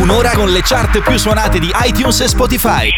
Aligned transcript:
Un'ora 0.00 0.30
con 0.30 0.48
le 0.50 0.60
chart 0.62 1.00
più 1.00 1.16
suonate 1.16 1.58
di 1.58 1.72
iTunes 1.84 2.20
e 2.20 2.28
Spotify. 2.28 2.90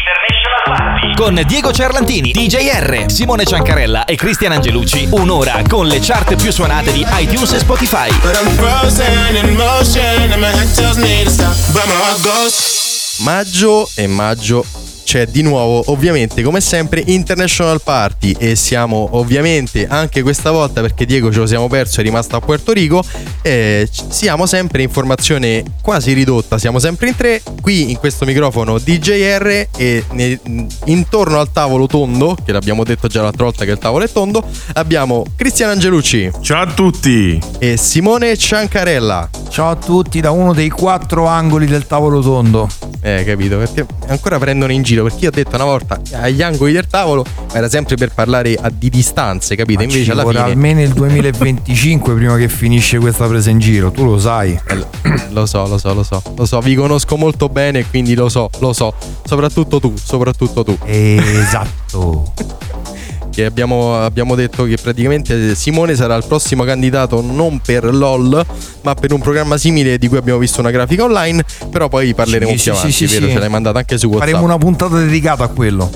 Con 1.15 1.41
Diego 1.45 1.71
Cerlantini, 1.71 2.31
DJR, 2.31 3.05
Simone 3.07 3.45
Ciancarella 3.45 4.05
e 4.05 4.15
Cristian 4.15 4.51
Angelucci. 4.51 5.07
Un'ora 5.11 5.61
con 5.67 5.87
le 5.87 5.99
chart 6.01 6.35
più 6.35 6.51
suonate 6.51 6.91
di 6.91 7.05
iTunes 7.19 7.53
e 7.53 7.59
Spotify. 7.59 8.09
Maggio 13.19 13.89
e 13.95 14.07
maggio 14.07 14.76
c'è 15.07 15.25
di 15.25 15.41
nuovo 15.41 15.83
ovviamente 15.85 16.41
come 16.43 16.59
sempre 16.59 17.01
International 17.05 17.81
Party. 17.81 18.35
E 18.37 18.57
siamo 18.57 19.07
ovviamente 19.13 19.87
anche 19.87 20.21
questa 20.21 20.51
volta 20.51 20.81
perché 20.81 21.05
Diego 21.05 21.31
ce 21.31 21.39
lo 21.39 21.45
siamo 21.45 21.69
perso 21.69 22.01
è 22.01 22.03
rimasto 22.03 22.35
a 22.35 22.41
Puerto 22.41 22.73
Rico 22.73 23.01
e 23.41 23.87
siamo 24.09 24.45
sempre 24.45 24.81
in 24.81 24.89
formazione 24.89 25.63
quasi 25.81 26.11
ridotta. 26.11 26.57
Siamo 26.57 26.79
sempre 26.79 27.07
in 27.07 27.15
tre 27.15 27.41
qui 27.61 27.89
in 27.89 27.97
questo 27.99 28.25
microfono 28.25 28.79
DJR 28.79 29.67
e 29.77 30.03
ne, 30.11 30.39
intorno 30.87 31.39
al 31.39 31.53
tavolo 31.53 31.87
tondo 31.87 32.35
che 32.43 32.51
l'abbiamo 32.51 32.83
detto 32.83 33.07
già 33.07 33.21
l'altra 33.21 33.45
volta 33.45 33.63
che 33.63 33.71
il 33.71 33.77
tavolo 33.77 34.03
è 34.03 34.11
tondo 34.11 34.43
abbiamo 34.73 35.23
Cristiano 35.37 35.71
Angelucci. 35.71 36.31
Ciao 36.41 36.63
a 36.63 36.67
tutti. 36.67 37.39
E 37.59 37.77
Simone 37.77 38.35
Ciancarella. 38.35 39.29
Ciao 39.47 39.69
a 39.69 39.75
tutti 39.75 40.19
da 40.19 40.31
uno 40.31 40.51
dei 40.51 40.69
quattro 40.69 41.27
angoli 41.27 41.65
del 41.65 41.87
tavolo 41.87 42.19
tondo. 42.19 42.67
Eh 42.99 43.23
capito 43.23 43.57
perché 43.57 43.85
ancora 44.07 44.37
prendono 44.37 44.73
in 44.73 44.81
giro 44.81 44.96
giro 44.97 45.03
perché 45.03 45.23
io 45.23 45.29
ho 45.29 45.31
detto 45.31 45.55
una 45.55 45.65
volta 45.65 45.99
agli 46.13 46.41
angoli 46.41 46.73
del 46.73 46.87
tavolo 46.87 47.23
era 47.53 47.69
sempre 47.69 47.95
per 47.95 48.11
parlare 48.13 48.55
a, 48.55 48.69
di 48.69 48.89
distanze, 48.89 49.55
capito? 49.55 49.79
Ma 49.79 49.85
Invece 49.85 50.11
alla 50.11 50.25
fine 50.25 50.39
almeno 50.39 50.81
il 50.81 50.93
2025 50.93 52.13
prima 52.13 52.35
che 52.37 52.49
finisce 52.49 52.97
questa 52.97 53.27
presa 53.27 53.49
in 53.49 53.59
giro, 53.59 53.91
tu 53.91 54.03
lo 54.03 54.19
sai. 54.19 54.59
Eh, 54.67 54.85
lo 55.29 55.45
so, 55.45 55.67
lo 55.67 55.77
so, 55.77 55.93
lo 55.93 56.03
so. 56.03 56.21
Lo 56.35 56.45
so, 56.45 56.59
vi 56.59 56.75
conosco 56.75 57.15
molto 57.17 57.49
bene, 57.49 57.87
quindi 57.87 58.15
lo 58.15 58.29
so, 58.29 58.49
lo 58.59 58.73
so. 58.73 58.93
Soprattutto 59.23 59.79
tu, 59.79 59.93
soprattutto 59.95 60.63
tu. 60.63 60.77
Esatto. 60.85 62.33
che 63.37 63.45
abbiamo, 63.45 64.03
abbiamo, 64.03 64.33
detto 64.33 64.63
che 64.63 64.77
praticamente 64.81 65.53
Simone 65.53 65.93
sarà 65.93 66.15
il 66.15 66.23
prossimo 66.27 66.63
candidato 66.63 67.21
non 67.21 67.59
per 67.59 67.83
LOL, 67.83 68.43
ma 68.81 68.95
per 68.95 69.13
un 69.13 69.19
programma 69.19 69.57
simile 69.57 69.99
di 69.99 70.07
cui 70.07 70.17
abbiamo 70.17 70.39
visto 70.39 70.59
una 70.59 70.71
grafica 70.71 71.03
online. 71.03 71.45
Però 71.69 71.87
poi 71.87 72.15
parleremo 72.15 72.49
sì, 72.49 72.55
più 72.55 72.63
sì, 72.63 72.69
avanti, 72.71 72.91
sì, 72.91 73.05
vero? 73.05 73.27
Ce 73.27 73.37
l'hai 73.37 73.49
mandata 73.49 73.77
anche 73.77 73.99
su 73.99 74.07
WhatsApp. 74.07 74.25
Faremo 74.25 74.43
una 74.43 74.57
puntata 74.57 74.97
dedicata 74.97 75.43
a 75.43 75.49
quello. 75.49 75.87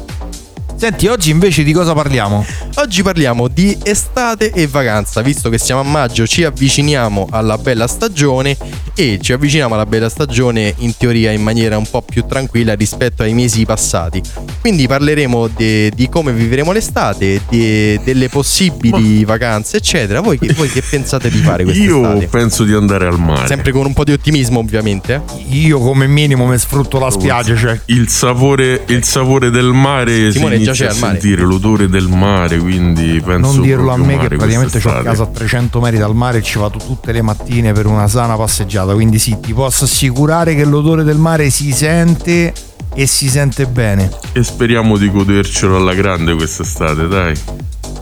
Senti, 0.82 1.06
oggi 1.06 1.30
invece 1.30 1.62
di 1.62 1.74
cosa 1.74 1.94
parliamo? 1.94 2.44
Oggi 2.78 3.04
parliamo 3.04 3.48
di 3.48 3.78
estate 3.84 4.50
e 4.50 4.66
vacanza, 4.66 5.22
visto 5.22 5.48
che 5.52 5.60
siamo 5.60 5.82
a 5.82 5.84
maggio 5.84 6.26
ci 6.26 6.44
avviciniamo 6.44 7.28
alla 7.30 7.60
bella 7.60 7.86
stagione 7.86 8.58
e 8.96 9.20
ci 9.22 9.32
avviciniamo 9.32 9.76
alla 9.76 9.86
bella 9.86 10.10
stagione 10.10 10.74
in 10.80 10.98
teoria 10.98 11.30
in 11.32 11.44
maniera 11.44 11.78
un 11.78 11.86
po' 11.88 12.02
più 12.02 12.26
tranquilla 12.26 12.74
rispetto 12.74 13.22
ai 13.22 13.34
mesi 13.36 13.64
passati. 13.64 14.24
Quindi 14.60 14.88
parleremo 14.88 15.50
de, 15.50 15.92
di 15.94 16.10
come 16.10 16.34
vivremo 16.34 16.72
l'estate, 16.72 17.42
de, 17.48 18.00
delle 18.04 18.30
possibili 18.30 19.20
Ma... 19.20 19.28
vacanze, 19.28 19.78
eccetera. 19.78 20.20
Voi, 20.20 20.40
voi, 20.56 20.68
che 20.68 20.82
pensate 20.82 21.30
di 21.30 21.38
fare 21.38 21.64
quest'estate? 21.64 22.24
Io 22.24 22.28
penso 22.28 22.64
di 22.64 22.74
andare 22.74 23.06
al 23.06 23.20
mare. 23.20 23.46
Sempre 23.46 23.72
con 23.72 23.86
un 23.86 23.94
po' 23.94 24.04
di 24.04 24.14
ottimismo, 24.14 24.60
ovviamente. 24.60 25.22
Io 25.50 25.80
come 25.80 26.08
minimo 26.08 26.48
mi 26.48 26.58
sfrutto 26.58 26.98
la 26.98 27.12
spiaggia. 27.12 27.56
Cioè. 27.56 27.80
Il, 27.86 28.08
sapore, 28.10 28.84
il 28.88 29.04
sapore 29.04 29.52
del 29.52 29.74
mare 29.74 30.32
Simone 30.32 30.58
si 30.58 30.71
c'è 30.72 30.88
al 30.88 30.98
mare. 30.98 31.20
sentire 31.20 31.44
l'odore 31.44 31.88
del 31.88 32.08
mare, 32.08 32.58
quindi 32.58 33.22
penso 33.24 33.54
Non 33.54 33.62
dirlo 33.62 33.92
a 33.92 33.98
me 33.98 34.18
che 34.18 34.28
praticamente 34.28 34.82
ho 34.84 34.92
a 34.92 35.02
casa 35.04 35.24
a 35.24 35.28
300 35.28 35.80
metri 35.80 35.98
dal 35.98 36.16
mare 36.16 36.40
e 36.40 36.42
ci 36.42 36.58
vado 36.58 36.78
tutte 36.78 37.12
le 37.12 37.22
mattine 37.22 37.74
per 37.74 37.86
una 37.86 38.08
sana 38.08 38.36
passeggiata, 38.36 38.94
quindi 38.94 39.20
sì, 39.20 39.38
ti 39.40 39.54
posso 39.54 39.86
assicurare 39.86 40.56
che 40.56 40.66
l'odore 40.66 41.04
del 41.04 41.18
mare 41.18 41.50
si 41.50 41.72
sente 41.72 42.54
e 42.94 43.08
si 43.08 43.30
sente 43.30 43.68
bene. 43.68 44.10
E 44.34 44.44
speriamo 44.44 44.98
di 44.98 45.10
godercelo 45.10 45.78
alla 45.78 45.94
grande 45.94 46.36
quest'estate, 46.36 47.08
dai. 47.08 47.36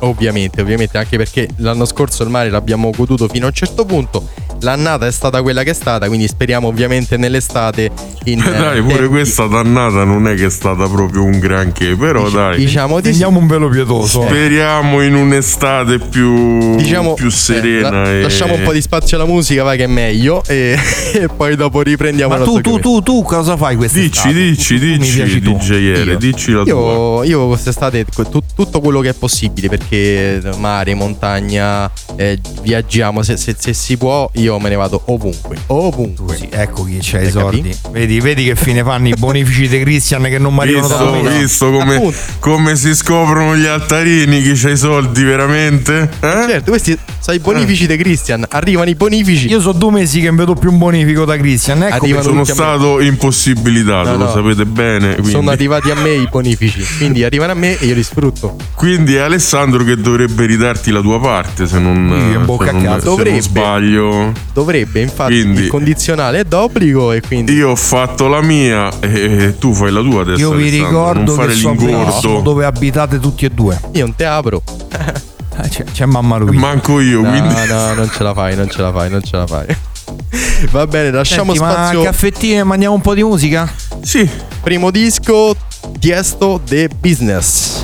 Ovviamente, 0.02 0.62
ovviamente, 0.62 0.98
anche 0.98 1.18
perché 1.18 1.48
l'anno 1.58 1.86
scorso 1.86 2.24
il 2.24 2.30
mare 2.30 2.50
l'abbiamo 2.50 2.90
goduto 2.96 3.28
fino 3.28 3.46
a 3.46 3.48
un 3.50 3.54
certo 3.54 3.86
punto 3.86 4.30
l'annata 4.62 5.08
è 5.08 5.12
stata 5.12 5.42
quella 5.42 5.64
che 5.64 5.72
è 5.72 5.74
stata, 5.74 6.08
quindi 6.08 6.28
speriamo 6.28 6.68
ovviamente 6.68 7.18
nell'estate. 7.18 7.92
In, 8.26 8.40
dai, 8.44 8.82
pure 8.82 9.06
eh, 9.06 9.08
questa 9.08 9.46
dannata 9.46 10.04
non 10.04 10.28
è 10.28 10.36
che 10.36 10.46
è 10.46 10.50
stata 10.50 10.88
proprio 10.88 11.24
un 11.24 11.40
granché, 11.40 11.96
però 11.96 12.24
dic- 12.24 12.36
dai. 12.36 12.58
Diciamo 12.58 13.00
di 13.00 13.24
un 13.24 13.48
velo 13.48 13.70
pietoso. 13.70 14.24
Speriamo 14.24 15.02
in 15.02 15.16
un'estate 15.16 16.00
più, 16.00 16.76
diciamo, 16.76 17.14
più 17.14 17.30
serena. 17.30 17.88
Eh, 17.88 17.92
la, 17.92 18.10
e... 18.12 18.22
Lasciamo 18.22 18.56
un 18.56 18.64
po' 18.64 18.74
di 18.74 18.82
spazio 18.82 19.18
alla 19.18 19.26
musica, 19.26 19.64
vai 19.64 19.78
che 19.78 19.86
è 19.86 19.88
meglio, 19.88 20.44
e, 20.48 20.78
e 21.14 21.28
poi 21.28 21.56
dopo 21.56 21.82
riprendiamo 21.82 22.38
Ma 22.38 22.44
tu, 22.44 22.62
tu, 22.62 22.80
tu, 22.80 23.02
tu, 23.02 23.24
cosa 23.24 23.56
fai 23.58 23.76
quest'estate? 23.76 24.34
Dici, 24.34 24.78
dici, 24.80 24.98
dici, 24.98 25.40
DJR, 25.40 26.18
dici 26.18 26.52
la 26.52 26.64
io, 26.66 26.66
tua. 26.66 27.26
Io 27.26 27.48
quest'estate 27.48 28.06
tu, 28.06 28.42
tutto 28.54 28.80
quello 28.80 29.00
che 29.00 29.10
è 29.10 29.14
possibile, 29.14 29.70
perché 29.70 30.42
mare, 30.58 30.94
montagna, 30.94 31.90
eh, 32.16 32.40
viaggiamo, 32.62 33.24
se, 33.24 33.38
se, 33.38 33.56
se 33.58 33.74
si 33.74 33.98
può, 33.98 34.30
io 34.34 34.49
io 34.50 34.60
me 34.60 34.70
ne 34.70 34.76
vado 34.76 35.02
ovunque. 35.06 35.58
Ovunque. 35.68 36.36
Sì, 36.36 36.50
ecco 36.50 36.84
chi 36.84 36.98
c'ha 37.02 37.22
i 37.22 37.30
soldi. 37.30 37.76
Vedi, 37.92 38.20
vedi, 38.20 38.44
che 38.44 38.56
fine 38.56 38.84
fanno 38.84 39.08
i 39.08 39.14
bonifici 39.18 39.68
di 39.68 39.80
Christian 39.80 40.24
che 40.24 40.40
non 40.40 40.54
mi 40.54 40.62
arrivano 40.62 40.88
da 40.88 40.98
domenica. 40.98 41.38
visto 41.38 41.72
come, 41.72 42.14
come, 42.40 42.76
si 42.76 42.96
scoprono 42.96 43.56
gli 43.56 43.66
altarini, 43.66 44.42
chi 44.42 44.54
c'ha 44.56 44.72
i 44.72 44.78
soldi 44.78 45.24
veramente? 45.24 46.10
Eh? 46.20 46.46
Certo, 46.48 46.72
questi 46.72 46.98
sono 47.20 47.38
i 47.38 47.40
bonifici 47.40 47.84
eh. 47.84 47.88
di 47.88 47.98
Christian. 47.98 48.46
Arrivano 48.50 48.90
i 48.90 48.96
bonifici. 48.96 49.48
Io 49.48 49.62
so 49.62 49.72
due 49.72 49.92
mesi 49.92 50.20
che 50.20 50.28
non 50.28 50.36
vedo 50.38 50.56
più 50.56 50.72
un 50.72 50.78
bonifico 50.78 51.26
da 51.26 51.38
Christian. 51.38 51.84
Ecco 51.84 52.04
Arrivano 52.04 52.24
sono 52.24 52.44
stato 52.44 53.00
impossibilitato, 53.00 54.12
no, 54.12 54.18
no. 54.18 54.24
lo 54.26 54.32
sapete 54.32 54.66
bene. 54.66 55.14
Quindi. 55.14 55.32
Sono 55.32 55.52
arrivati 55.52 55.92
a 55.92 55.96
me 55.96 56.12
i 56.12 56.28
bonifici. 56.30 56.84
Quindi 56.98 57.24
arrivano 57.24 57.52
a 57.52 57.56
me 57.56 57.78
e 57.78 57.86
io 57.86 57.94
li 57.94 58.04
sfrutto. 58.04 58.56
Quindi 58.74 59.16
è 59.16 59.20
Alessandro 59.20 59.84
che 59.84 59.96
dovrebbe 59.96 60.46
ridarti 60.46 60.92
la 60.92 61.02
tua 61.02 61.20
parte 61.20 61.68
se 61.68 61.78
non, 61.78 62.08
io 62.08 62.58
se 62.58 62.72
non, 62.72 63.00
se 63.02 63.30
non 63.30 63.42
sbaglio. 63.42 64.39
Dovrebbe, 64.54 65.02
infatti, 65.02 65.42
quindi, 65.42 65.62
il 65.62 65.68
condizionale 65.68 66.40
è 66.40 66.44
d'obbligo 66.44 67.12
e 67.12 67.22
quindi... 67.22 67.54
Io 67.54 67.70
ho 67.70 67.76
fatto 67.76 68.28
la 68.28 68.42
mia 68.42 68.90
e 69.00 69.56
tu 69.58 69.74
fai 69.74 69.92
la 69.92 70.02
tua 70.02 70.22
adesso. 70.22 70.40
Io 70.40 70.52
vi 70.52 70.70
ricordo 70.70 71.36
che 71.38 71.52
so 71.54 72.42
dove 72.42 72.66
abitate 72.66 73.20
tutti 73.20 73.46
e 73.46 73.50
due. 73.50 73.80
Io 73.94 74.06
non 74.06 74.16
te 74.16 74.26
apro. 74.26 74.62
Eh, 74.92 75.68
c'è, 75.70 75.84
c'è 75.84 76.06
mamma 76.06 76.38
lui. 76.38 76.58
Manco 76.58 77.00
io, 77.00 77.22
no, 77.22 77.30
quindi... 77.30 77.54
No, 77.68 77.94
non 77.94 78.10
ce 78.10 78.24
la 78.24 78.34
fai, 78.34 78.56
non 78.56 78.70
ce 78.70 78.82
la 78.82 78.92
fai, 78.92 79.10
non 79.10 79.22
ce 79.22 79.36
la 79.38 79.48
fai. 79.48 79.66
Va 80.72 80.88
bene, 80.88 81.12
lasciamo 81.12 81.54
Senti, 81.54 81.70
spazio. 81.70 82.00
Ma 82.00 82.06
caffettine, 82.06 82.64
mandiamo 82.64 82.96
un 82.96 83.02
po' 83.02 83.14
di 83.14 83.24
musica? 83.24 83.72
Sì. 84.02 84.28
Primo 84.62 84.92
disco, 84.92 85.56
Tiesto 86.00 86.62
The 86.66 86.90
Business. 87.00 87.84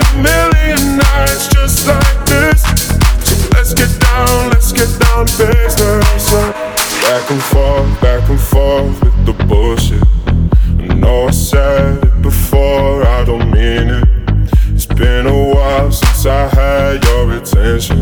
and 7.31 7.43
forth, 7.43 8.01
back 8.01 8.29
and 8.29 8.39
forth 8.39 9.03
with 9.03 9.25
the 9.25 9.45
bullshit. 9.45 10.03
I 10.91 10.93
know 10.95 11.27
I 11.27 11.31
said 11.31 12.03
it 12.03 12.21
before, 12.21 13.05
I 13.05 13.23
don't 13.23 13.49
mean 13.49 13.87
it. 13.89 14.03
It's 14.73 14.85
been 14.85 15.27
a 15.27 15.53
while 15.53 15.91
since 15.91 16.25
I 16.25 16.47
had 16.47 17.03
your 17.05 17.31
attention. 17.37 18.01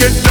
Get. 0.00 0.30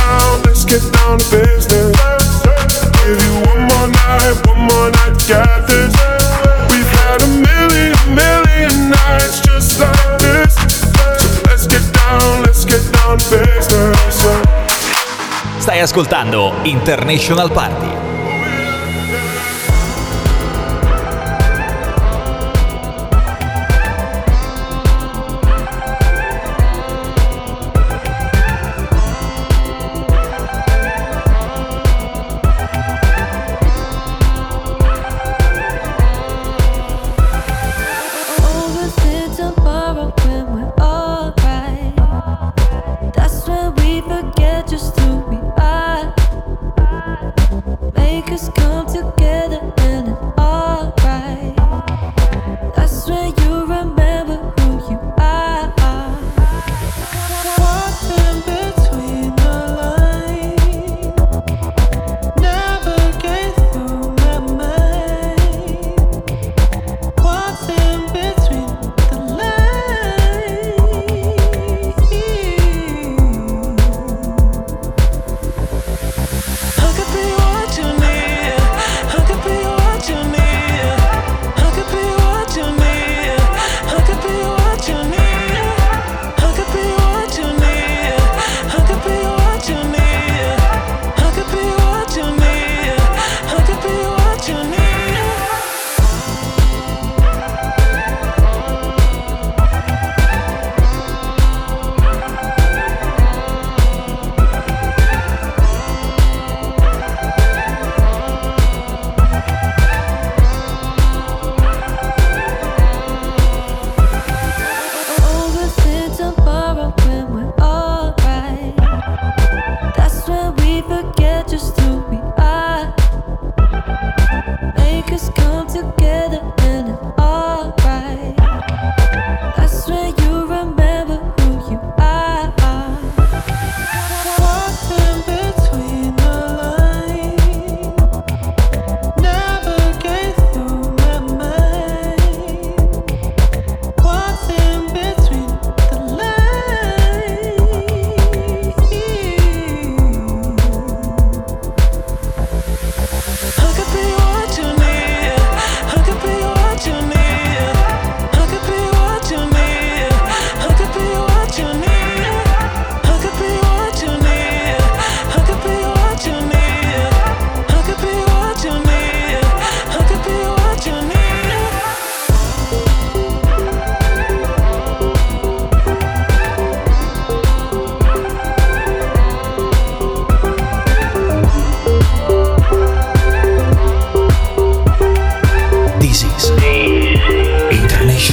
Stai 15.70 15.82
ascoltando 15.82 16.56
International 16.64 17.50
Party. 17.52 18.19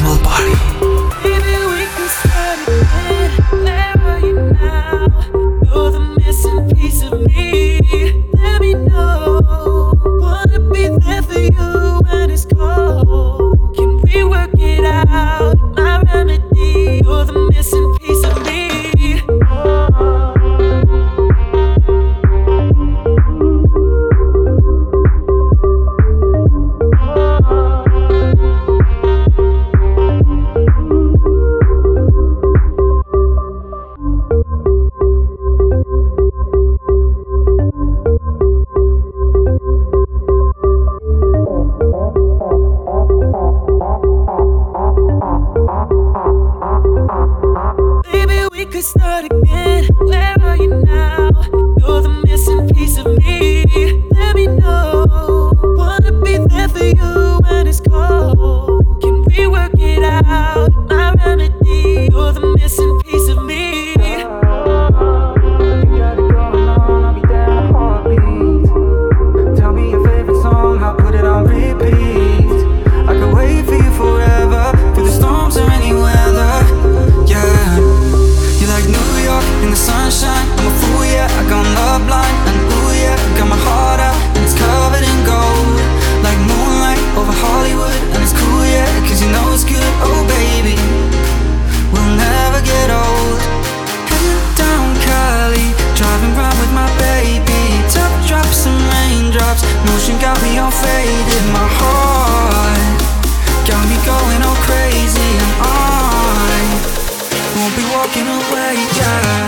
emotional 0.06 0.22
bar. 0.22 0.45
tchau. 108.74 109.45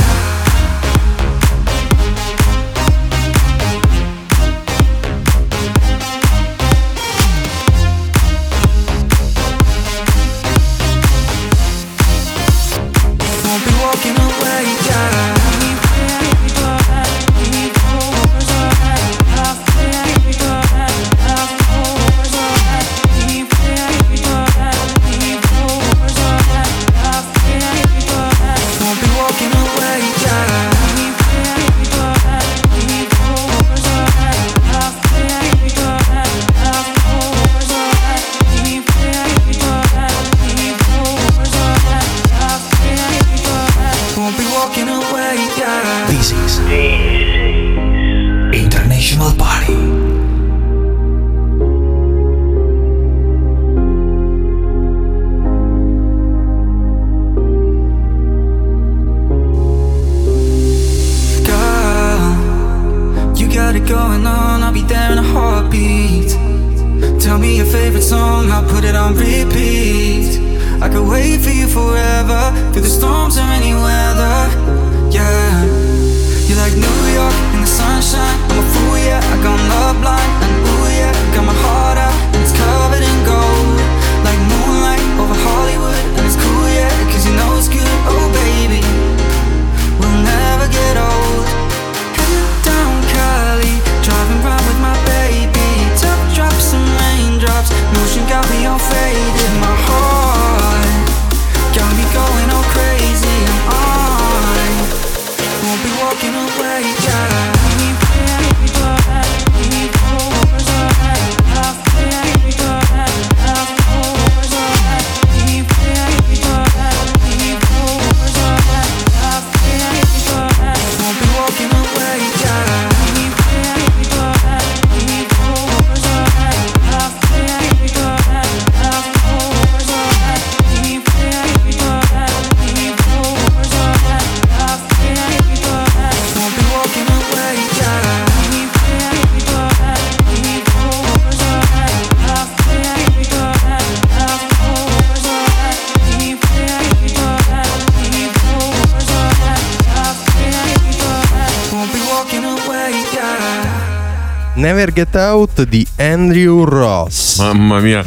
Get 154.99 155.15
Out 155.15 155.63
di 155.63 155.87
Andrew 155.99 156.65
Ross. 156.65 157.39
Mamma 157.39 157.79
mia, 157.79 158.05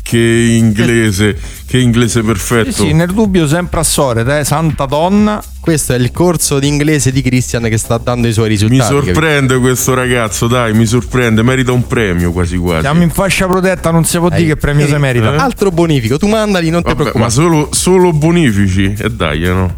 che 0.00 0.16
inglese, 0.56 1.38
che 1.68 1.76
inglese 1.76 2.22
perfetto. 2.22 2.72
Sì, 2.72 2.86
sì, 2.86 2.92
nel 2.94 3.12
dubbio 3.12 3.46
sempre 3.46 3.80
a 3.80 3.82
solito, 3.82 4.34
eh, 4.34 4.42
santa 4.42 4.86
donna. 4.86 5.42
Questo 5.60 5.92
è 5.92 5.96
il 5.96 6.10
corso 6.10 6.58
di 6.58 6.68
inglese 6.68 7.12
di 7.12 7.20
Christian 7.20 7.64
che 7.64 7.76
sta 7.76 7.98
dando 7.98 8.28
i 8.28 8.32
suoi 8.32 8.48
risultati. 8.48 8.94
Mi 8.94 9.02
sorprende 9.02 9.48
capito? 9.48 9.60
questo 9.60 9.92
ragazzo, 9.92 10.46
dai, 10.46 10.72
mi 10.72 10.86
sorprende, 10.86 11.42
merita 11.42 11.72
un 11.72 11.86
premio 11.86 12.32
quasi 12.32 12.56
quasi. 12.56 12.80
Siamo 12.80 13.02
in 13.02 13.10
fascia 13.10 13.46
protetta, 13.46 13.90
non 13.90 14.06
si 14.06 14.16
può 14.16 14.30
dire 14.30 14.46
che 14.46 14.56
premio 14.56 14.86
si 14.86 14.96
merita. 14.96 15.34
Eh? 15.34 15.36
Altro 15.36 15.70
bonifico, 15.70 16.16
tu 16.16 16.28
mandali, 16.28 16.70
non 16.70 16.82
ti 16.82 16.94
preoccupare. 16.94 17.24
Ma 17.24 17.28
solo, 17.28 17.68
solo 17.72 18.10
bonifici, 18.14 18.94
e 18.98 19.10
dai, 19.10 19.44
eh, 19.44 19.52
no? 19.52 19.76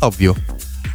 Ovvio. 0.00 0.34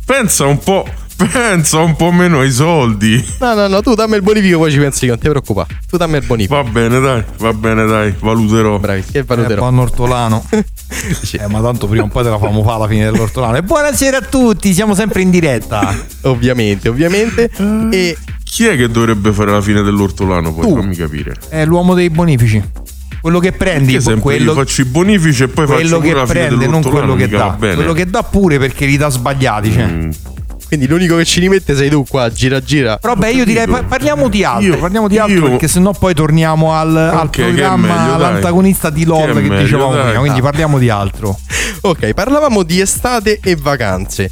Pensa 0.04 0.46
un 0.46 0.60
po' 0.60 0.86
Pensa 1.18 1.80
un 1.80 1.96
po' 1.96 2.12
meno 2.12 2.42
ai 2.42 2.52
soldi. 2.52 3.26
No, 3.40 3.56
no, 3.56 3.68
no, 3.68 3.82
tu 3.82 3.96
dammi 3.96 4.16
il 4.16 4.22
bonifico, 4.22 4.60
poi 4.60 4.72
ci 4.72 4.78
pensi 4.78 5.06
io, 5.06 5.12
non 5.12 5.20
ti 5.20 5.28
preoccupare. 5.28 5.80
Tu 5.90 5.98
dammi 5.98 6.18
il 6.18 6.26
bonifico. 6.26 6.62
Va 6.62 6.70
bene, 6.70 7.00
dai, 7.00 7.24
va 7.38 7.54
bene, 7.54 7.86
dai, 7.88 8.14
valuterò. 8.20 8.78
Bravi, 8.78 9.04
che 9.12 9.24
valuterò. 9.24 9.68
Eh, 9.68 9.76
ortolano. 9.76 10.46
eh, 10.52 11.48
ma 11.48 11.60
tanto 11.62 11.88
prima 11.88 12.04
o 12.04 12.08
poi 12.08 12.24
te 12.24 12.30
la 12.30 12.38
famo 12.38 12.62
fare 12.62 12.76
alla 12.76 12.88
fine 12.88 13.10
dell'ortolano. 13.10 13.58
E 13.58 13.64
buonasera 13.64 14.18
a 14.18 14.22
tutti, 14.22 14.74
siamo 14.74 14.94
sempre 14.94 15.22
in 15.22 15.32
diretta. 15.32 15.96
ovviamente, 16.24 16.88
ovviamente. 16.88 17.50
E 17.90 18.16
chi 18.44 18.66
è 18.66 18.76
che 18.76 18.88
dovrebbe 18.88 19.32
fare 19.32 19.52
la 19.52 19.62
fine 19.62 19.82
dell'ortolano 19.82 20.54
poi? 20.54 20.68
Tu. 20.68 20.76
Fammi 20.76 20.96
capire. 20.96 21.36
È 21.50 21.66
l'uomo 21.66 21.96
dei 21.96 22.12
bonifici. 22.12 22.64
Quello 23.20 23.40
che 23.40 23.52
prendi, 23.54 24.00
sempre 24.00 24.22
quello, 24.22 24.54
faccio 24.54 24.82
i 24.82 24.86
bonifici 24.86 25.44
e 25.44 25.48
poi 25.48 25.66
quello 25.66 26.00
faccio 26.00 26.24
che 26.24 26.26
prende, 26.32 26.68
non 26.68 26.84
quello 26.84 27.16
che 27.16 27.28
dà. 27.28 27.56
Quello 27.58 27.94
che 27.94 28.06
dà 28.06 28.22
pure 28.22 28.60
perché 28.60 28.86
li 28.86 28.98
dà 28.98 29.10
sbagliati. 29.10 29.72
Cioè. 29.72 29.86
Mm. 29.86 30.10
Quindi 30.68 30.88
l'unico 30.88 31.16
che 31.16 31.24
ci 31.24 31.40
rimette 31.40 31.76
sei 31.76 31.90
tu 31.90 32.06
qua, 32.08 32.30
gira 32.30 32.62
gira. 32.62 32.98
Però 32.98 33.16
beh, 33.16 33.32
io 33.32 33.46
direi 33.46 33.66
parliamo 33.68 34.28
di 34.28 34.44
altro, 34.44 34.74
io, 34.74 34.78
parliamo 34.78 35.08
di 35.08 35.18
altro 35.18 35.36
io, 35.36 35.50
perché 35.50 35.68
sennò 35.70 35.92
poi 35.92 36.14
torniamo 36.14 36.74
al, 36.74 36.90
okay, 36.90 37.20
al 37.20 37.30
programma, 37.30 37.96
meglio, 37.96 38.14
all'antagonista 38.16 38.90
di 38.90 39.06
LOL 39.06 39.34
che, 39.34 39.48
che 39.48 39.58
dicevamo 39.58 39.92
prima, 39.92 40.20
quindi 40.20 40.40
ah. 40.40 40.44
parliamo 40.44 40.78
di 40.78 40.90
altro. 40.90 41.40
Ok, 41.82 42.14
parlavamo 42.14 42.64
di 42.64 42.82
estate 42.82 43.40
e 43.42 43.56
vacanze. 43.56 44.32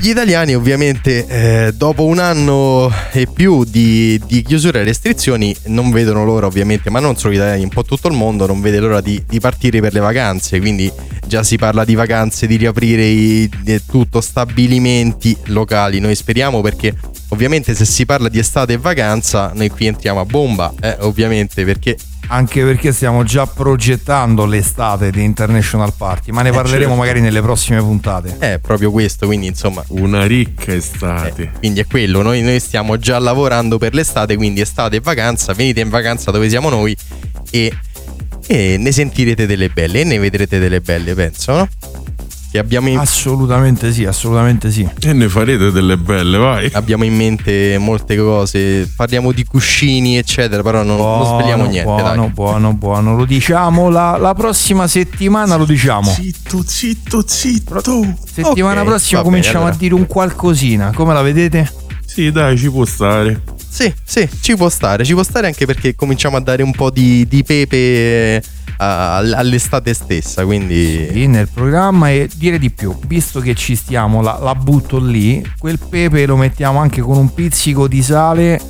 Gli 0.00 0.10
italiani 0.10 0.54
ovviamente 0.54 1.26
eh, 1.26 1.72
dopo 1.72 2.04
un 2.04 2.20
anno 2.20 2.88
e 3.10 3.26
più 3.26 3.64
di, 3.64 4.20
di, 4.26 4.42
chiusura 4.42 4.78
e 4.78 4.84
restrizioni 4.84 5.54
non 5.66 5.90
vedono 5.90 6.24
l'ora 6.24 6.46
ovviamente, 6.46 6.88
ma 6.88 7.00
non 7.00 7.16
solo 7.16 7.32
gli 7.32 7.36
italiani, 7.36 7.64
un 7.64 7.68
po' 7.68 7.82
tutto 7.82 8.06
il 8.06 8.14
mondo 8.14 8.46
non 8.46 8.60
vede 8.60 8.78
l'ora 8.78 9.00
di, 9.00 9.20
di 9.26 9.40
partire 9.40 9.80
per 9.80 9.92
le 9.92 9.98
vacanze, 9.98 10.60
quindi 10.60 10.90
già 11.26 11.42
si 11.42 11.56
parla 11.56 11.84
di 11.84 11.96
vacanze, 11.96 12.46
di 12.46 12.54
riaprire 12.54 13.04
i, 13.04 13.50
di 13.60 13.82
tutto 13.84 14.20
stabilimenti 14.20 15.36
locali, 15.46 15.98
noi 15.98 16.14
speriamo 16.14 16.60
perché 16.60 16.94
ovviamente 17.30 17.74
se 17.74 17.84
si 17.84 18.06
parla 18.06 18.28
di 18.28 18.38
estate 18.38 18.74
e 18.74 18.78
vacanza 18.78 19.50
noi 19.52 19.68
qui 19.68 19.86
entriamo 19.86 20.20
a 20.20 20.24
bomba, 20.24 20.72
eh, 20.80 20.96
ovviamente 21.00 21.64
perché 21.64 21.96
anche 22.28 22.62
perché 22.62 22.92
stiamo 22.92 23.22
già 23.24 23.46
progettando 23.46 24.44
l'estate 24.44 25.10
di 25.10 25.22
International 25.22 25.92
Party, 25.96 26.30
ma 26.30 26.42
ne 26.42 26.50
eh, 26.50 26.52
parleremo 26.52 26.88
certo. 26.88 26.96
magari 26.96 27.20
nelle 27.20 27.40
prossime 27.40 27.80
puntate. 27.80 28.36
È 28.38 28.58
proprio 28.58 28.90
questo, 28.90 29.26
quindi 29.26 29.46
insomma... 29.46 29.84
Una 29.88 30.26
ricca 30.26 30.74
estate. 30.74 31.42
Eh, 31.42 31.50
quindi 31.58 31.80
è 31.80 31.86
quello, 31.86 32.22
noi, 32.22 32.42
noi, 32.42 32.60
stiamo 32.60 32.98
già 32.98 33.18
lavorando 33.18 33.78
per 33.78 33.94
l'estate, 33.94 34.36
quindi 34.36 34.60
estate 34.60 34.96
e 34.96 35.00
vacanza, 35.00 35.52
venite 35.52 35.80
in 35.80 35.88
vacanza 35.88 36.30
dove 36.30 36.48
siamo 36.48 36.68
noi 36.68 36.96
e, 37.50 37.72
e 38.46 38.76
ne 38.78 38.92
sentirete 38.92 39.46
delle 39.46 39.68
belle 39.68 40.00
e 40.00 40.04
ne 40.04 40.18
vedrete 40.18 40.58
delle 40.58 40.80
belle, 40.80 41.14
penso, 41.14 41.52
no? 41.52 41.68
Che 42.58 42.64
abbiamo 42.64 42.88
in... 42.88 42.98
Assolutamente 42.98 43.92
sì, 43.92 44.04
assolutamente 44.04 44.70
sì. 44.70 44.88
E 45.00 45.12
ne 45.12 45.28
farete 45.28 45.70
delle 45.70 45.96
belle, 45.96 46.36
vai. 46.36 46.68
Abbiamo 46.72 47.04
in 47.04 47.14
mente 47.14 47.78
molte 47.78 48.16
cose, 48.16 48.90
parliamo 48.94 49.32
di 49.32 49.44
cuscini, 49.44 50.16
eccetera, 50.16 50.62
però 50.62 50.82
non, 50.82 50.96
buono, 50.96 51.24
non 51.24 51.40
svegliamo 51.40 51.62
niente. 51.64 51.84
Buono, 51.84 52.22
dai. 52.22 52.30
buono, 52.30 52.74
buono, 52.74 53.16
lo 53.16 53.24
diciamo 53.24 53.88
la, 53.88 54.16
la 54.16 54.34
prossima 54.34 54.86
settimana, 54.86 55.56
lo 55.56 55.64
diciamo. 55.64 56.10
Zitto, 56.10 56.62
zitto, 56.66 57.22
zitto. 57.26 57.80
Settimana 58.24 58.80
okay, 58.80 58.84
prossima 58.84 59.22
cominciamo 59.22 59.58
allora. 59.58 59.74
a 59.74 59.78
dire 59.78 59.94
un 59.94 60.06
qualcosina, 60.06 60.92
come 60.92 61.14
la 61.14 61.22
vedete? 61.22 61.70
Sì, 62.04 62.32
dai, 62.32 62.58
ci 62.58 62.70
può 62.70 62.84
stare. 62.84 63.42
Sì, 63.68 63.92
sì, 64.02 64.28
ci 64.40 64.56
può 64.56 64.68
stare, 64.68 65.04
ci 65.04 65.12
può 65.12 65.22
stare 65.22 65.46
anche 65.46 65.66
perché 65.66 65.94
cominciamo 65.94 66.36
a 66.36 66.40
dare 66.40 66.62
un 66.62 66.72
po' 66.72 66.90
di, 66.90 67.26
di 67.28 67.44
pepe 67.44 68.42
all'estate 68.78 69.94
stessa. 69.94 70.44
Quindi 70.44 71.08
sì, 71.12 71.26
nel 71.26 71.48
programma 71.52 72.10
e 72.10 72.28
dire 72.34 72.58
di 72.58 72.70
più, 72.70 72.96
visto 73.06 73.40
che 73.40 73.54
ci 73.54 73.76
stiamo, 73.76 74.22
la, 74.22 74.38
la 74.40 74.54
butto 74.54 74.98
lì, 74.98 75.44
quel 75.58 75.78
pepe 75.78 76.26
lo 76.26 76.36
mettiamo 76.36 76.78
anche 76.78 77.00
con 77.00 77.16
un 77.16 77.32
pizzico 77.32 77.86
di 77.88 78.02
sale 78.02 78.60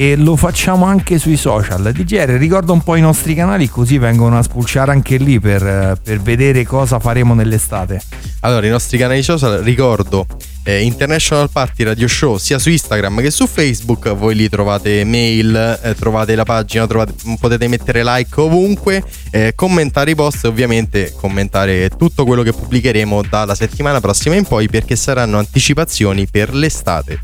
e 0.00 0.14
lo 0.14 0.36
facciamo 0.36 0.84
anche 0.84 1.18
sui 1.18 1.36
social. 1.36 1.90
DGR 1.90 2.38
ricorda 2.38 2.70
un 2.70 2.84
po' 2.84 2.94
i 2.94 3.00
nostri 3.00 3.34
canali 3.34 3.68
così 3.68 3.98
vengono 3.98 4.38
a 4.38 4.42
spulciare 4.44 4.92
anche 4.92 5.16
lì 5.16 5.40
per, 5.40 5.98
per 6.00 6.20
vedere 6.20 6.64
cosa 6.64 7.00
faremo 7.00 7.34
nell'estate. 7.34 8.00
Allora, 8.42 8.64
i 8.64 8.70
nostri 8.70 8.96
canali 8.96 9.24
social 9.24 9.60
ricordo 9.60 10.24
eh, 10.62 10.82
International 10.82 11.50
Party 11.50 11.82
Radio 11.82 12.06
Show 12.06 12.36
sia 12.36 12.60
su 12.60 12.70
Instagram 12.70 13.20
che 13.20 13.32
su 13.32 13.48
Facebook. 13.48 14.14
Voi 14.14 14.36
lì 14.36 14.48
trovate 14.48 15.02
mail, 15.02 15.80
eh, 15.82 15.96
trovate 15.96 16.36
la 16.36 16.44
pagina, 16.44 16.86
trovate, 16.86 17.14
potete 17.40 17.66
mettere 17.66 18.04
like 18.04 18.40
ovunque, 18.40 19.02
eh, 19.32 19.52
commentare 19.56 20.12
i 20.12 20.14
post 20.14 20.44
e 20.44 20.48
ovviamente 20.48 21.12
commentare 21.16 21.90
tutto 21.90 22.24
quello 22.24 22.44
che 22.44 22.52
pubblicheremo 22.52 23.22
dalla 23.28 23.56
settimana 23.56 23.98
prossima 24.00 24.36
in 24.36 24.44
poi 24.44 24.68
perché 24.68 24.94
saranno 24.94 25.38
anticipazioni 25.38 26.28
per 26.28 26.54
l'estate 26.54 27.18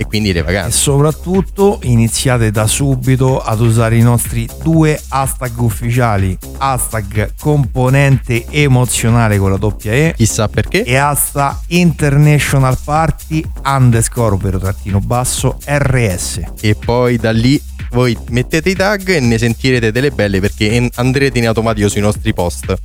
e 0.00 0.06
quindi 0.06 0.32
le 0.32 0.42
vacanze. 0.42 0.68
E 0.68 0.80
soprattutto 0.80 1.80
iniziate 1.82 2.52
da 2.52 2.68
subito 2.68 3.40
ad 3.40 3.60
usare 3.60 3.96
i 3.96 4.00
nostri 4.00 4.48
due 4.62 4.98
hashtag 5.08 5.58
ufficiali, 5.58 6.38
hashtag 6.58 7.34
componente 7.38 8.46
emozionale 8.48 9.38
con 9.38 9.50
la 9.50 9.56
doppia 9.56 9.92
E. 9.92 10.14
Chissà 10.16 10.48
perché. 10.48 10.84
E 10.84 10.96
hashtag 10.96 11.56
international 11.66 12.78
party 12.84 13.44
underscore 13.64 14.36
vero 14.36 14.58
trattino 14.60 15.00
basso 15.00 15.58
RS. 15.64 16.42
E 16.60 16.76
poi 16.76 17.16
da 17.16 17.32
lì 17.32 17.60
voi 17.90 18.16
mettete 18.28 18.70
i 18.70 18.74
tag 18.74 19.08
e 19.08 19.20
ne 19.20 19.36
sentirete 19.36 19.90
delle 19.90 20.12
belle 20.12 20.38
perché 20.40 20.90
andrete 20.94 21.38
in 21.38 21.48
automatico 21.48 21.88
sui 21.88 22.00
nostri 22.00 22.32
post. 22.32 22.76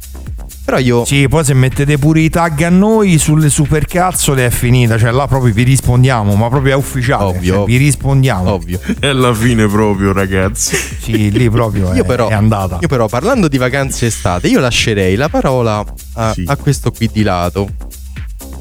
Però 0.65 0.77
io. 0.77 1.03
Sì, 1.03 1.27
poi 1.27 1.43
se 1.43 1.53
mettete 1.53 1.97
pure 1.97 2.21
i 2.21 2.29
tag 2.29 2.61
a 2.61 2.69
noi 2.69 3.17
sulle 3.17 3.49
supercazzole 3.49 4.45
è 4.45 4.49
finita. 4.49 4.97
Cioè, 4.97 5.11
là 5.11 5.27
proprio 5.27 5.53
vi 5.53 5.63
rispondiamo, 5.63 6.35
ma 6.35 6.47
proprio 6.47 6.73
è 6.73 6.75
ufficiale. 6.75 7.25
Ovvio. 7.25 7.53
Cioè, 7.55 7.65
vi 7.65 7.77
rispondiamo. 7.77 8.51
Ovvio. 8.51 8.79
È 8.99 9.11
la 9.11 9.33
fine 9.33 9.67
proprio, 9.67 10.13
ragazzi. 10.13 10.75
Sì, 10.75 11.31
lì 11.31 11.49
proprio 11.49 11.91
è, 11.91 11.97
io 11.97 12.05
però, 12.05 12.29
è 12.29 12.33
andata. 12.33 12.77
Io, 12.79 12.87
però, 12.87 13.07
parlando 13.07 13.49
di 13.49 13.57
vacanze 13.57 14.05
estate, 14.05 14.47
io 14.47 14.61
lascerei 14.61 15.15
la 15.15 15.27
parola 15.27 15.83
a, 16.13 16.31
sì. 16.33 16.43
a 16.47 16.55
questo 16.55 16.91
qui 16.91 17.09
di 17.11 17.23
lato 17.23 17.67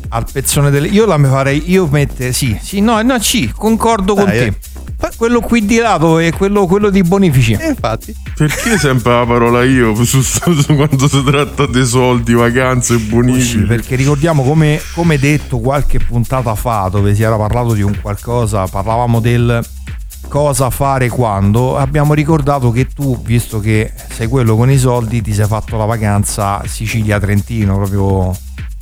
al 0.09 0.27
pezzone 0.31 0.70
delle. 0.70 0.88
Io 0.88 1.07
la 1.07 1.18
farei. 1.18 1.70
Io 1.70 1.87
mette. 1.87 2.33
Sì, 2.33 2.59
sì, 2.61 2.81
no, 2.81 3.00
no, 3.03 3.16
C, 3.18 3.53
concordo 3.55 4.14
Dai, 4.14 4.24
con 4.24 4.33
te. 4.33 4.55
Quello 5.17 5.41
qui 5.41 5.65
di 5.65 5.77
lato 5.79 6.19
è 6.19 6.33
quello, 6.33 6.67
quello 6.67 6.91
di 6.91 7.03
bonifici. 7.03 7.53
Eh, 7.53 7.69
infatti. 7.69 8.15
Perché 8.37 8.79
sempre 8.79 9.12
la 9.12 9.27
parola 9.27 9.62
io 9.65 9.95
su, 10.05 10.21
su, 10.21 10.53
su 10.53 10.75
quando 10.75 11.09
si 11.09 11.23
tratta 11.23 11.67
di 11.67 11.85
soldi, 11.85 12.33
vacanze 12.35 12.95
e 12.95 12.99
bonifici? 12.99 13.59
Sì, 13.59 13.65
perché 13.65 13.97
ricordiamo 13.97 14.43
come, 14.43 14.81
come 14.95 15.19
detto 15.19 15.59
qualche 15.59 15.99
puntata 15.99 16.55
fa, 16.55 16.88
dove 16.91 17.15
si 17.15 17.23
era 17.23 17.37
parlato 17.37 17.75
di 17.75 17.83
un 17.83 17.99
qualcosa, 18.01 18.67
parlavamo 18.67 19.21
del 19.21 19.65
cosa 20.29 20.71
fare 20.71 21.09
quando. 21.09 21.77
Abbiamo 21.77 22.15
ricordato 22.15 22.71
che 22.71 22.87
tu, 22.87 23.21
visto 23.23 23.61
che 23.61 23.93
sei 24.09 24.29
quello 24.29 24.57
con 24.57 24.71
i 24.71 24.79
soldi, 24.79 25.21
ti 25.21 25.35
sei 25.35 25.47
fatto 25.47 25.77
la 25.77 25.85
vacanza 25.85 26.62
Sicilia-Trentino 26.65 27.77
proprio 27.77 28.35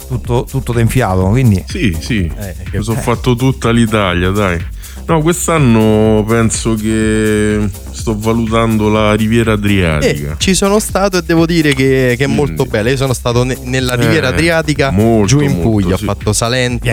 tutto, 0.07 0.47
tutto 0.49 0.73
d'enfiato. 0.73 1.25
Quindi... 1.29 1.65
Sì, 1.67 1.97
sì, 1.99 2.31
eh, 2.39 2.55
mi 2.73 2.83
sono 2.83 3.01
fatto 3.01 3.35
tutta 3.35 3.71
l'Italia, 3.71 4.31
dai. 4.31 4.65
No, 5.11 5.23
quest'anno 5.23 6.25
penso 6.25 6.77
che 6.77 7.69
sto 7.91 8.17
valutando 8.17 8.89
la 8.89 9.13
Riviera 9.15 9.55
Adriatica. 9.55 10.31
Eh, 10.31 10.37
ci 10.39 10.55
sono 10.55 10.79
stato 10.79 11.19
e 11.19 11.23
devo 11.23 11.47
dire 11.47 11.75
che, 11.75 12.15
che 12.17 12.25
è 12.25 12.29
molto 12.29 12.65
bella. 12.65 12.91
Io 12.91 12.97
sono 12.97 13.13
stato 13.13 13.43
ne, 13.43 13.59
nella 13.65 13.97
Riviera 13.97 14.29
eh, 14.29 14.33
Adriatica 14.35 14.93
molto, 14.93 15.27
giù 15.27 15.41
in 15.41 15.61
Puglia, 15.61 15.97
sì. 15.97 16.05
ho 16.05 16.07
fatto 16.07 16.33
Salento. 16.33 16.89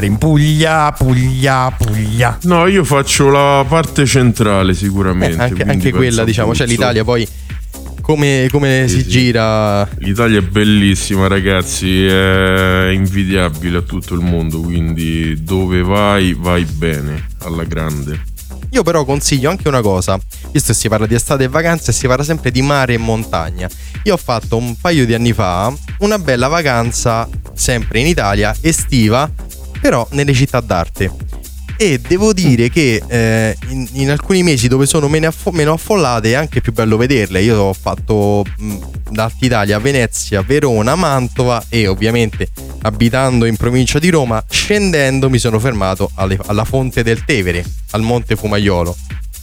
In 0.00 0.16
Puglia, 0.16 0.94
Puglia, 0.96 1.70
Puglia. 1.76 2.38
No, 2.44 2.66
io 2.68 2.84
faccio 2.84 3.28
la 3.28 3.62
parte 3.68 4.06
centrale 4.06 4.72
sicuramente. 4.72 5.36
Eh, 5.36 5.44
anche, 5.44 5.62
anche 5.64 5.92
quella, 5.92 6.24
diciamo, 6.24 6.54
cioè 6.54 6.66
l'Italia 6.66 7.04
poi 7.04 7.28
come, 8.08 8.48
come 8.50 8.86
sì, 8.88 8.96
si 8.96 9.02
sì. 9.02 9.08
gira. 9.08 9.86
L'Italia 9.98 10.38
è 10.38 10.42
bellissima, 10.42 11.26
ragazzi, 11.26 12.06
è 12.06 12.88
invidiabile 12.90 13.78
a 13.78 13.82
tutto 13.82 14.14
il 14.14 14.20
mondo, 14.20 14.60
quindi 14.60 15.42
dove 15.44 15.82
vai, 15.82 16.32
vai 16.32 16.64
bene, 16.64 17.28
alla 17.40 17.64
grande. 17.64 18.18
Io 18.70 18.82
però 18.82 19.04
consiglio 19.04 19.50
anche 19.50 19.68
una 19.68 19.82
cosa, 19.82 20.18
visto 20.52 20.72
che 20.72 20.78
si 20.78 20.88
parla 20.88 21.06
di 21.06 21.14
estate 21.14 21.44
e 21.44 21.48
vacanze, 21.48 21.92
si 21.92 22.06
parla 22.06 22.24
sempre 22.24 22.50
di 22.50 22.62
mare 22.62 22.94
e 22.94 22.98
montagna. 22.98 23.68
Io 24.04 24.14
ho 24.14 24.18
fatto 24.18 24.56
un 24.56 24.74
paio 24.80 25.04
di 25.04 25.12
anni 25.12 25.34
fa 25.34 25.70
una 25.98 26.18
bella 26.18 26.48
vacanza, 26.48 27.28
sempre 27.52 28.00
in 28.00 28.06
Italia, 28.06 28.56
estiva, 28.62 29.30
però 29.82 30.06
nelle 30.12 30.32
città 30.32 30.60
d'arte 30.60 31.27
e 31.80 32.00
devo 32.00 32.32
dire 32.32 32.70
che 32.70 33.00
eh, 33.06 33.56
in, 33.68 33.86
in, 33.92 34.10
alcuni 34.10 34.42
mesi 34.42 34.66
dove 34.66 34.84
sono 34.84 35.06
meno, 35.06 35.28
affo- 35.28 35.52
meno, 35.52 35.72
affollate 35.72 36.32
è 36.32 36.34
anche 36.34 36.60
più 36.60 36.72
bello 36.72 36.96
vederle. 36.96 37.40
Io 37.40 37.56
ho 37.56 37.72
fatto 37.72 38.44
d'Alta 39.08 39.44
Italia, 39.44 39.78
Venezia, 39.78 40.42
Verona, 40.42 40.96
Mantova 40.96 41.64
e 41.68 41.86
ovviamente 41.86 42.48
abitando 42.82 43.44
in 43.44 43.56
provincia 43.56 44.00
di 44.00 44.10
Roma, 44.10 44.42
scendendo 44.50 45.30
mi 45.30 45.38
sono 45.38 45.60
fermato 45.60 46.10
alle, 46.16 46.36
alla 46.46 46.64
fonte 46.64 47.04
del 47.04 47.24
Tevere, 47.24 47.64
al 47.92 48.02
Monte 48.02 48.34
Fumaiolo 48.34 48.96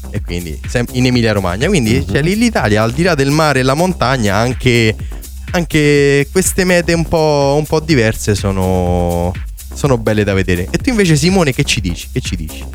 e 0.09 0.21
quindi 0.21 0.59
in 0.91 1.05
Emilia 1.05 1.31
Romagna. 1.31 1.67
Quindi 1.67 1.95
uh-huh. 1.95 2.11
cioè, 2.11 2.21
l'Italia, 2.21 2.83
al 2.83 2.91
di 2.91 3.03
là 3.03 3.15
del 3.15 3.31
mare 3.31 3.61
e 3.61 3.63
la 3.63 3.75
montagna, 3.75 4.35
anche, 4.35 4.93
anche 5.51 6.27
queste 6.29 6.65
mete 6.65 6.91
un 6.91 7.07
po', 7.07 7.55
un 7.57 7.65
po' 7.65 7.79
diverse 7.79 8.35
sono, 8.35 9.31
sono 9.75 9.97
belle 9.97 10.23
da 10.23 10.33
vedere. 10.33 10.67
E 10.71 10.77
tu 10.77 10.89
invece 10.89 11.15
Simone 11.15 11.53
che 11.53 11.63
ci 11.63 11.81
dici? 11.81 12.07
Che 12.11 12.21
ci 12.21 12.35
dici? 12.35 12.65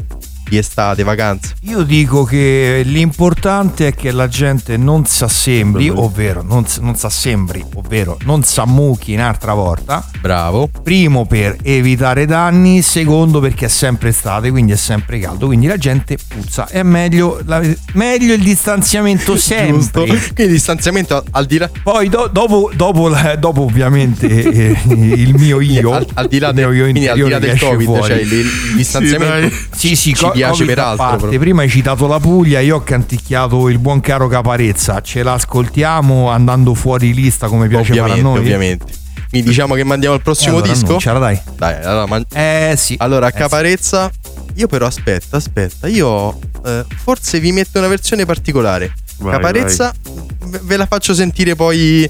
Di 0.51 0.59
estate, 0.59 1.05
vacanze? 1.05 1.55
Io 1.63 1.85
dico 1.85 2.25
che 2.25 2.83
l'importante 2.85 3.87
è 3.87 3.95
che 3.95 4.11
la 4.11 4.27
gente 4.27 4.77
non 4.77 5.07
si 5.07 5.23
assembri, 5.23 5.89
ovvero 5.89 6.43
non, 6.43 6.67
non 6.81 6.97
si 6.97 7.07
assembri, 7.07 7.65
ovvero 7.75 8.19
non 8.25 8.43
si 8.43 8.59
ammucchi 8.59 9.15
un'altra 9.15 9.55
volta. 9.55 10.05
Bravo. 10.21 10.69
Primo 10.83 11.25
per 11.25 11.57
evitare 11.63 12.27
danni, 12.27 12.83
secondo 12.83 13.39
perché 13.39 13.67
è 13.67 13.69
sempre 13.69 14.09
estate, 14.09 14.51
quindi 14.51 14.73
è 14.73 14.77
sempre 14.77 15.21
caldo, 15.21 15.47
quindi 15.47 15.69
la 15.69 15.77
gente 15.77 16.19
puzza. 16.27 16.67
È 16.67 16.83
meglio, 16.83 17.41
la, 17.45 17.63
meglio 17.93 18.35
il 18.35 18.43
distanziamento 18.43 19.37
sempre. 19.39 20.07
Quindi 20.07 20.43
il 20.43 20.51
distanziamento 20.51 21.23
al 21.31 21.47
di 21.47 21.59
là. 21.59 21.71
Poi 21.83 22.09
do, 22.09 22.29
dopo, 22.31 22.73
dopo, 22.75 23.09
dopo, 23.39 23.63
ovviamente 23.63 24.27
eh, 24.27 24.77
il 24.89 25.33
mio 25.37 25.61
io, 25.61 25.93
al, 25.93 26.07
al, 26.15 26.27
di 26.27 26.41
là 26.41 26.51
del, 26.51 26.65
al 26.65 26.93
di 26.93 27.29
là 27.29 27.39
del 27.39 27.57
Covid, 27.57 27.87
fuori. 27.87 28.03
cioè 28.03 28.21
il, 28.21 28.33
il 28.33 28.75
distanziamento. 28.75 29.55
Sì, 29.71 29.95
sì, 29.95 30.13
sì 30.13 30.40
piace 30.47 30.65
peraltro. 30.65 31.29
Prima 31.29 31.63
hai 31.63 31.69
citato 31.69 32.07
la 32.07 32.19
Puglia, 32.19 32.61
io 32.61 32.77
ho 32.77 32.83
canticchiato 32.83 33.69
il 33.69 33.79
buon 33.79 34.01
caro 34.01 34.29
Caparezza. 34.29 35.01
Ce 35.01 35.23
l'ascoltiamo 35.23 36.29
andando 36.31 36.75
fuori 36.75 37.15
lista 37.15 37.49
come 37.49 37.69
piace 37.69 37.99
a 37.99 38.15
noi. 38.17 38.39
Ovviamente. 38.39 38.99
Quindi 39.31 39.49
diciamo 39.49 39.75
che 39.75 39.85
mandiamo 39.85 40.17
al 40.17 40.23
prossimo 40.23 40.57
allora, 40.57 40.73
disco. 40.73 40.87
Annunciala, 40.87 41.19
dai. 41.21 41.41
Dai, 41.57 41.85
allora, 41.85 42.07
man- 42.07 42.27
eh 42.33 42.75
sì. 42.77 42.97
Allora, 42.99 43.29
eh, 43.29 43.33
Caparezza. 43.33 44.11
Io 44.55 44.67
però 44.67 44.87
aspetta, 44.87 45.37
aspetta. 45.37 45.87
Io 45.87 46.37
eh, 46.67 46.85
forse 47.03 47.39
vi 47.39 47.53
metto 47.53 47.79
una 47.79 47.87
versione 47.87 48.27
particolare. 48.27 48.93
Vai, 49.19 49.33
Caparezza 49.35 49.95
vai. 50.41 50.61
ve 50.63 50.77
la 50.77 50.87
faccio 50.87 51.15
sentire 51.15 51.55
poi 51.55 52.09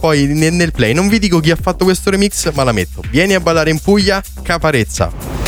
poi 0.00 0.26
nel, 0.26 0.72
play. 0.72 0.94
Non 0.94 1.06
vi 1.06 1.20
dico 1.20 1.38
chi 1.38 1.52
ha 1.52 1.56
fatto 1.60 1.84
questo 1.84 2.10
remix, 2.10 2.50
ma 2.54 2.64
la 2.64 2.72
metto. 2.72 3.02
Vieni 3.10 3.34
a 3.34 3.40
ballare 3.40 3.70
in 3.70 3.78
Puglia, 3.78 4.20
Caparezza. 4.42 5.41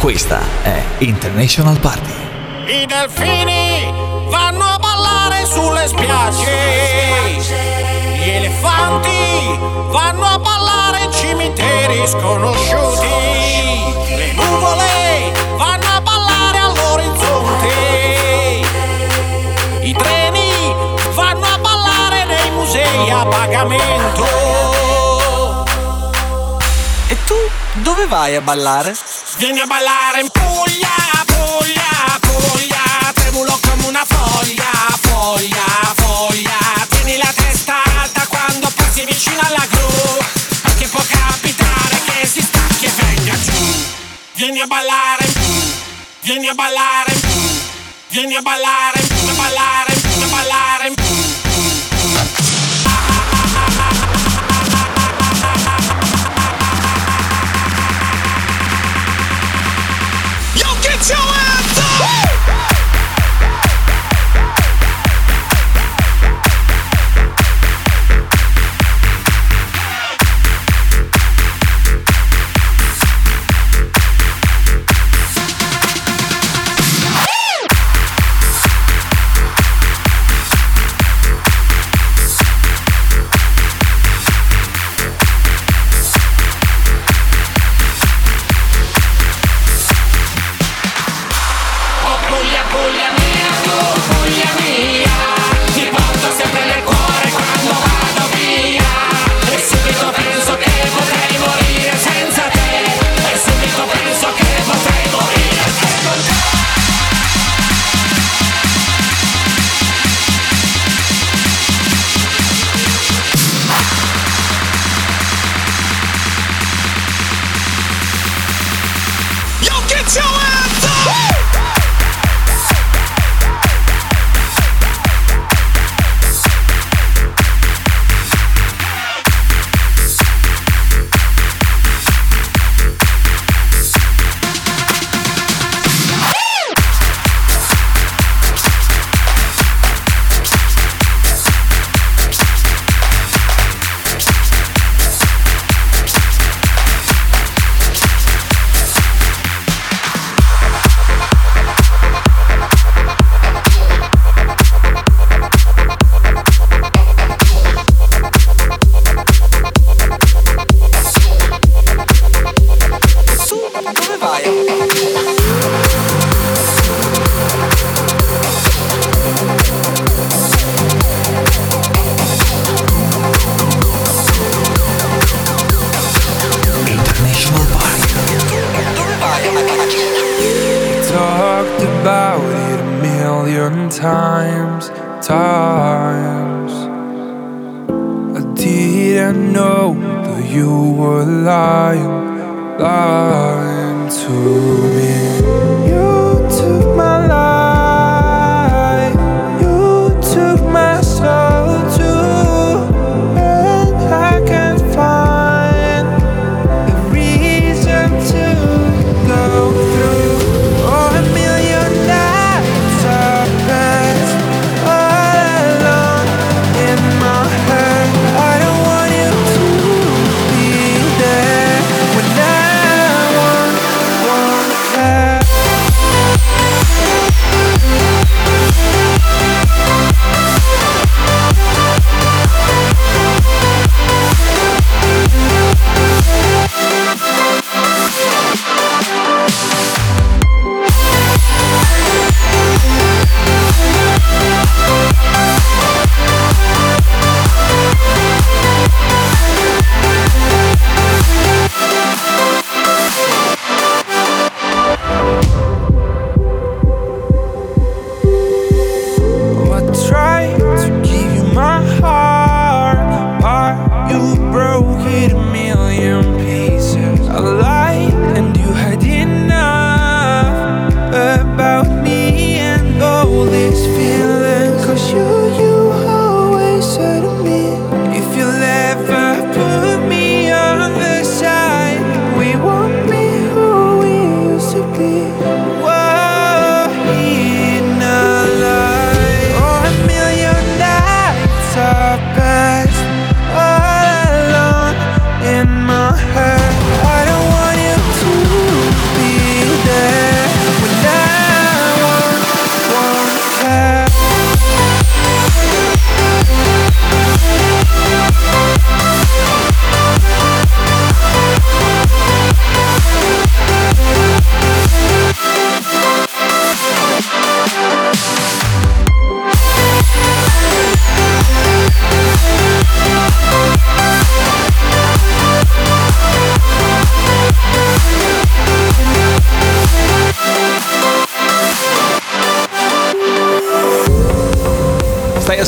Questa 0.00 0.40
è 0.62 0.82
International 1.00 1.78
Party. 1.78 2.14
I 2.64 2.86
delfini 2.86 3.92
vanno 4.30 4.64
a 4.64 4.78
ballare 4.78 5.44
sulle 5.44 5.86
spiagge. 5.88 7.42
Gli 8.16 8.30
elefanti 8.30 9.58
vanno 9.90 10.24
a 10.24 10.38
ballare 10.38 11.04
in 11.04 11.12
cimiteri 11.12 12.02
sconosciuti. 12.06 13.08
Le 14.16 14.32
nuvole 14.32 15.32
vanno 15.58 15.88
a 15.94 16.00
ballare 16.00 16.58
all'orizzonte. 16.60 17.68
I 19.82 19.92
treni 19.92 20.74
vanno 21.12 21.46
a 21.46 21.58
ballare 21.58 22.24
nei 22.24 22.50
musei 22.52 23.10
a 23.10 23.26
pagamento. 23.26 24.24
E 27.06 27.16
tu 27.26 27.36
dove 27.82 28.06
vai 28.06 28.34
a 28.34 28.40
ballare? 28.40 28.94
Vieni 29.40 29.58
a 29.58 29.64
ballare 29.64 30.20
in 30.20 30.28
Puglia, 30.28 31.24
Puglia, 31.24 32.18
Puglia. 32.20 33.10
Tremulo 33.14 33.58
come 33.62 33.86
una 33.86 34.04
foglia, 34.04 34.70
foglia, 35.00 35.94
foglia. 35.94 36.58
Tieni 36.90 37.16
la 37.16 37.32
testa 37.34 37.82
alta 38.02 38.26
quando 38.28 38.70
passi 38.76 39.02
vicino 39.06 39.40
alla 39.40 39.66
gru. 39.70 40.18
Perché 40.60 40.88
può 40.88 41.00
capitare 41.08 42.02
che 42.04 42.26
si 42.26 42.42
stacchi 42.42 42.84
e 42.84 42.90
venga 42.90 43.32
giù. 43.40 43.84
Vieni 44.34 44.60
a 44.60 44.66
ballare, 44.66 45.26
vieni 46.20 46.48
a 46.48 46.52
ballare 46.52 47.14
Vieni 48.10 48.34
a 48.34 48.42
ballare, 48.42 48.42
a 48.42 48.42
ballare, 48.42 48.99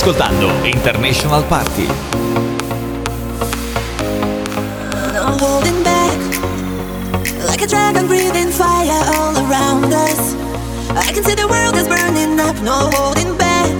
ascoltando 0.03 0.51
International 0.65 1.45
Party. 1.45 1.87
Like 7.47 7.63
a 7.63 7.67
dragon 7.69 8.09
breathing 8.09 8.51
fire 8.51 9.05
all 9.15 9.37
around 9.47 9.93
us. 9.93 10.35
I 10.91 11.13
can 11.13 11.23
see 11.23 11.37
the 11.37 11.47
world 11.47 11.77
is 11.77 11.87
burning 11.87 12.41
up, 12.41 12.57
no 12.63 12.91
holding 12.95 13.37
back. 13.39 13.71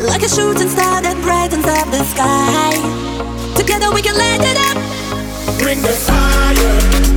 Like 0.00 0.22
a 0.22 0.28
shooting 0.28 0.68
star 0.68 1.02
that 1.02 1.18
brightens 1.22 1.66
up 1.66 1.90
the 1.90 2.04
sky. 2.04 2.70
Together 3.56 3.92
we 3.92 4.02
can 4.02 4.16
light 4.16 4.40
it 4.40 4.58
up. 4.68 5.58
Bring 5.58 5.82
the 5.82 5.88
fire. 5.88 7.11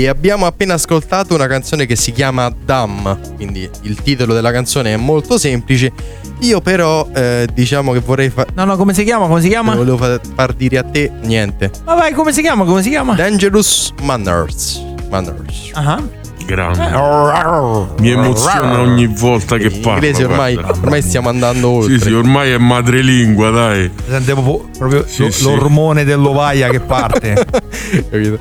E 0.00 0.08
abbiamo 0.08 0.46
appena 0.46 0.72
ascoltato 0.72 1.34
una 1.34 1.46
canzone 1.46 1.84
che 1.84 1.94
si 1.94 2.12
chiama 2.12 2.50
Dam, 2.64 3.18
quindi 3.36 3.68
il 3.82 4.00
titolo 4.02 4.32
della 4.32 4.50
canzone 4.50 4.94
è 4.94 4.96
molto 4.96 5.36
semplice. 5.36 5.92
Io 6.38 6.62
però 6.62 7.06
eh, 7.14 7.46
diciamo 7.52 7.92
che 7.92 7.98
vorrei 8.00 8.30
fare... 8.30 8.48
No, 8.54 8.64
no, 8.64 8.78
come 8.78 8.94
si 8.94 9.04
chiama? 9.04 9.26
Come 9.26 9.42
si 9.42 9.48
chiama? 9.48 9.74
Volevo 9.74 9.98
fa- 9.98 10.18
far 10.34 10.54
dire 10.54 10.78
a 10.78 10.84
te 10.84 11.12
niente. 11.24 11.70
Ma 11.84 11.96
vai, 11.96 12.14
come 12.14 12.32
si 12.32 12.40
chiama? 12.40 12.64
Come 12.64 12.80
si 12.82 12.88
chiama? 12.88 13.12
Dangerous 13.12 13.92
Manners. 14.00 14.82
Manners. 15.10 15.70
Ah. 15.74 16.02
Grande. 16.46 16.82
Eh. 17.98 18.00
Mi 18.00 18.10
emoziona 18.10 18.80
ogni 18.80 19.06
volta 19.06 19.58
che 19.58 19.66
In 19.66 19.80
parlo. 19.82 19.92
inglese 20.06 20.24
ormai, 20.24 20.56
ormai 20.56 21.02
stiamo 21.02 21.28
andando 21.28 21.68
oltre. 21.68 21.98
Sì, 21.98 22.04
sì, 22.06 22.12
ormai 22.14 22.52
è 22.52 22.58
madrelingua, 22.58 23.50
dai. 23.50 23.90
Sente 24.08 24.32
proprio, 24.32 24.66
proprio 24.78 25.04
Sì, 25.06 25.24
lo- 25.24 25.30
sì. 25.30 25.44
l'ormone 25.44 26.04
dell'ovaia 26.04 26.70
che 26.70 26.80
parte. 26.80 27.34
Capito? 28.10 28.38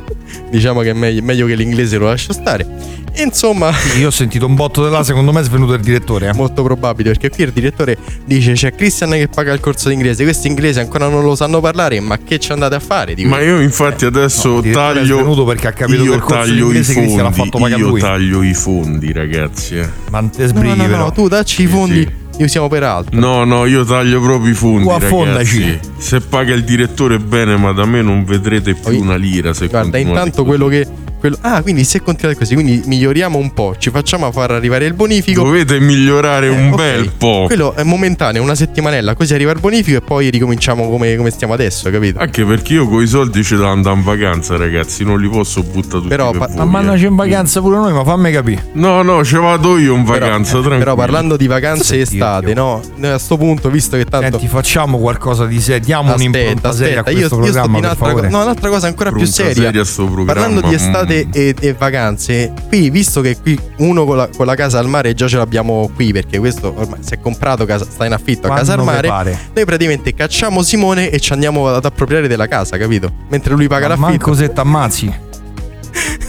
Diciamo 0.50 0.82
che 0.82 0.90
è 0.90 0.94
meglio, 0.94 1.22
meglio 1.24 1.46
che 1.46 1.56
l'inglese 1.56 1.98
lo 1.98 2.06
lascia 2.08 2.34
stare. 2.34 2.66
E 3.12 3.24
Insomma, 3.24 3.72
Io 4.00 4.08
ho 4.08 4.12
sentito 4.12 4.46
un 4.46 4.56
botto 4.56 4.88
là, 4.88 5.04
secondo 5.04 5.32
me 5.32 5.42
è 5.42 5.44
svenuto 5.44 5.74
il 5.74 5.82
direttore. 5.82 6.28
eh. 6.30 6.34
molto 6.34 6.64
probabile 6.64 7.10
perché 7.12 7.30
qui 7.30 7.44
il 7.44 7.52
direttore 7.52 7.98
dice 8.26 8.54
c'è 8.54 8.74
Christian 8.74 9.12
che 9.12 9.28
paga 9.28 9.52
il 9.54 9.60
corso 9.60 9.90
d'inglese, 9.90 10.24
questi 10.24 10.48
inglesi 10.48 10.80
ancora 10.80 11.08
non 11.10 11.24
lo 11.24 11.36
sanno 11.36 11.60
parlare, 11.60 12.00
ma 12.00 12.18
che 12.20 12.40
ci 12.40 12.52
andate 12.52 12.76
a 12.76 12.80
fare? 12.80 13.16
Dico, 13.16 13.30
Ma 13.30 13.42
io 13.42 13.60
infatti 13.60 14.06
adesso 14.06 14.56
il 14.58 14.62
direttore 14.62 14.92
è 14.92 14.94
taglio. 15.02 15.18
svenuto 15.18 15.44
perché 15.44 15.68
ha 15.68 15.72
capito 15.74 16.04
io 16.04 16.12
che 16.12 16.16
il 16.18 16.22
corso 16.22 16.38
taglio 16.38 16.54
i 16.54 16.58
d'inglese 16.66 16.94
Cristian 16.94 17.24
l'ha 17.24 17.32
fatto 17.32 17.50
fondi. 17.58 17.64
pagare 17.64 17.82
Io 17.82 17.88
lui. 17.90 18.00
taglio 18.00 18.44
i 18.44 18.54
fondi, 18.54 19.12
ragazzi. 19.12 19.78
eh. 19.78 19.90
Ma 20.12 20.20
non 20.22 20.30
te 20.30 20.42
no, 20.44 20.48
sbrighi 20.48 20.78
no, 20.78 20.84
no, 20.84 20.90
però. 20.90 21.04
no, 21.06 21.12
tu 21.12 21.28
dacci 21.28 21.64
i 21.64 21.66
Sì, 21.66 21.72
fondi, 21.72 22.08
sì. 22.40 22.44
usiamo 22.44 22.68
per 22.68 22.84
altro. 22.84 23.20
No, 23.20 23.44
no, 23.44 23.66
io 23.66 23.84
taglio 23.84 24.22
proprio 24.22 24.52
i 24.52 24.56
fondi. 24.56 24.84
Tu 24.84 24.90
affondaci. 24.90 25.62
ragazzi. 25.62 25.92
Se 25.98 26.22
paga 26.22 26.54
il 26.54 26.64
direttore 26.64 27.20
bene, 27.20 27.58
ma 27.58 27.72
da 27.72 27.86
me 27.86 28.02
non 28.02 28.24
vedrete 28.24 28.74
più 28.74 29.00
una 29.00 29.16
lira. 29.16 29.54
Se 29.54 29.68
Guarda, 29.68 29.98
intanto 29.98 30.44
quello 30.44 30.68
che. 30.68 30.88
Quello- 31.20 31.38
ah, 31.42 31.62
quindi 31.62 31.84
se 31.84 32.02
continuate 32.02 32.38
così, 32.40 32.54
quindi 32.56 32.82
miglioriamo 32.86 33.38
un 33.38 33.54
po', 33.54 33.76
ci 33.78 33.90
facciamo 33.90 34.32
far 34.32 34.52
arrivare 34.52 34.86
il 34.86 34.94
bonifico. 34.94 35.44
Dovete 35.44 35.80
migliorare 35.80 36.48
Eh, 36.48 36.50
un 36.50 36.70
ok. 36.72 36.76
bel 36.76 37.12
po'. 37.18 37.44
Quello 37.48 37.74
è 37.76 37.84
momentaneo, 37.84 38.42
una 38.42 38.56
settimanella, 38.56 39.14
così 39.14 39.34
arriva 39.34 39.52
il 39.52 39.60
bonifico 39.60 39.98
e 39.98 40.02
poi 40.02 40.30
ricominciamo 40.30 40.90
come, 40.90 41.16
come 41.16 41.30
stiamo 41.30 41.54
adesso, 41.54 41.90
capito? 41.92 42.20
Anche 42.20 42.44
perché 42.46 42.74
io 42.74 42.88
con 42.88 43.02
i 43.02 43.08
soldi 43.08 43.44
ce 43.44 43.56
devo 43.56 43.68
andare 43.68 43.96
in 43.98 44.04
vacanza, 44.04 44.58
ragazzi. 44.58 45.04
Non 45.04 45.20
li 45.20 45.30
posso 45.30 45.62
buttare 45.64 45.88
tutti 46.02 46.08
Però 46.08 46.32
per 46.32 46.40
pa- 46.40 46.48
voi, 46.48 46.56
Ma 46.58 46.64
eh. 46.64 46.66
mandaci 46.66 47.06
in 47.06 47.16
vacanza 47.16 47.62
pure 47.62 47.78
noi, 47.78 47.94
ma 47.94 48.04
fammi 48.04 48.32
capire. 48.32 48.66
No, 48.74 49.02
no, 49.02 49.24
ce 49.24 49.38
vado 49.38 49.78
io 49.78 49.94
in 49.96 50.04
vacanza, 50.04 50.52
però, 50.58 50.68
tranquillo. 50.68 50.78
però 50.80 50.96
parlando 50.96 51.38
di 51.38 51.48
vacanze 51.48 51.84
Senti, 51.84 52.02
estate, 52.16 52.54
no? 52.54 52.82
Noi 52.96 53.12
A 53.12 53.18
sto 53.18 53.38
punto, 53.38 53.70
visto 53.70 53.98
che 53.98 54.06
tanto. 54.06 54.38
Senti, 54.38 54.48
facciamo 54.48 54.98
qualcosa 55.00 55.46
di 55.46 55.60
serio. 55.60 55.84
Diamo 55.84 56.14
un'impronta 56.14 56.72
seria 56.72 57.04
a 57.04 57.10
io, 57.10 57.18
questo 57.18 57.20
io 57.20 57.28
sto 57.28 57.36
programma, 57.38 57.66
di 57.66 57.72
per 57.72 57.80
un'altra, 57.84 58.06
favore. 58.08 58.28
co- 58.30 58.36
no, 58.36 58.42
un'altra 58.44 58.70
cosa 58.70 58.88
ancora 58.88 59.10
più 59.10 59.20
Pronta 59.20 59.36
seria. 59.36 59.64
seria 59.64 59.84
sto 59.84 60.06
programma, 60.06 60.34
Parlando 60.34 60.68
di 60.68 60.74
estate 60.74 61.09
mm. 61.28 61.32
e, 61.34 61.56
e 61.60 61.74
vacanze, 61.74 62.54
qui 62.68 62.90
visto 62.90 63.22
che 63.22 63.38
qui 63.40 63.60
uno 63.78 64.06
con 64.06 64.18
la, 64.18 64.28
con 64.28 64.46
la 64.46 64.56
casa 64.56 64.80
al 64.80 64.88
mare 64.88 65.14
già 65.14 65.28
ce 65.28 65.38
l'abbiamo 65.38 65.90
qui, 65.94 66.12
perché 66.12 66.40
questo 66.40 66.74
ormai 66.76 67.00
si 67.02 67.14
è 67.14 67.20
comprato, 67.20 67.66
casa, 67.66 67.86
sta 67.86 68.06
in 68.06 68.14
affitto 68.14 68.48
a 68.48 68.56
casa 68.56 68.74
al 68.74 68.84
Quando 68.84 68.92
mare. 68.92 69.08
pare. 69.08 69.40
Noi 69.54 69.66
praticamente 69.66 70.14
cacciamo 70.14 70.62
Simone 70.64 71.10
e 71.10 71.20
ci 71.20 71.34
andiamo 71.34 71.68
ad 71.68 71.86
appropriare 71.86 72.28
della 72.28 72.48
casa, 72.48 72.78
capito? 72.78 73.12
Mentre 73.30 73.54
lui 73.56 73.68
paga 73.68 73.88
Ma 73.88 73.96
l'affitto. 73.96 74.26
manco 74.26 74.34
se 74.34 74.54
t'ammazzi. 74.54 75.14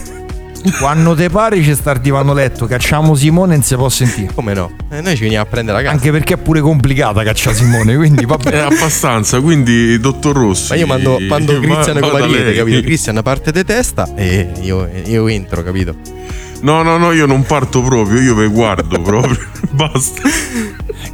Quando 0.79 1.15
te 1.15 1.29
pare 1.29 1.61
ci 1.63 1.73
sta 1.73 1.89
arrivando 1.91 2.33
letto, 2.33 2.65
cacciamo 2.67 3.15
Simone 3.15 3.53
e 3.53 3.57
non 3.57 3.65
si 3.65 3.75
può 3.75 3.89
sentire. 3.89 4.31
Come 4.33 4.53
no? 4.53 4.71
Eh, 4.91 5.01
noi 5.01 5.15
ci 5.15 5.23
veniamo 5.23 5.43
a 5.43 5.47
prendere 5.47 5.77
la 5.77 5.83
casa. 5.83 5.95
Anche 5.95 6.11
perché 6.11 6.35
è 6.35 6.37
pure 6.37 6.61
complicata 6.61 7.23
cacciare 7.23 7.55
Simone, 7.55 7.95
quindi 7.95 8.23
È 8.23 8.27
vabbè. 8.27 8.57
abbastanza, 8.57 9.39
quindi 9.41 9.99
dottor 9.99 10.35
Rossi. 10.35 10.69
Ma 10.69 10.75
io 10.75 10.85
mando, 10.87 11.17
mando 11.19 11.53
va- 11.59 11.59
Cristian 11.59 11.99
con 11.99 12.11
l'ariete, 12.19 12.43
lei. 12.43 12.55
capito? 12.55 12.81
Cristian 12.81 13.19
parte 13.23 13.51
di 13.51 13.63
testa 13.63 14.07
e 14.15 14.51
io, 14.61 14.87
io 15.05 15.27
entro, 15.27 15.63
capito? 15.63 15.95
No, 16.61 16.83
no, 16.83 16.97
no, 16.97 17.11
io 17.11 17.25
non 17.25 17.43
parto 17.43 17.81
proprio, 17.81 18.19
io 18.21 18.35
vi 18.35 18.47
guardo 18.47 18.99
proprio. 19.01 19.37
Basta. 19.71 20.21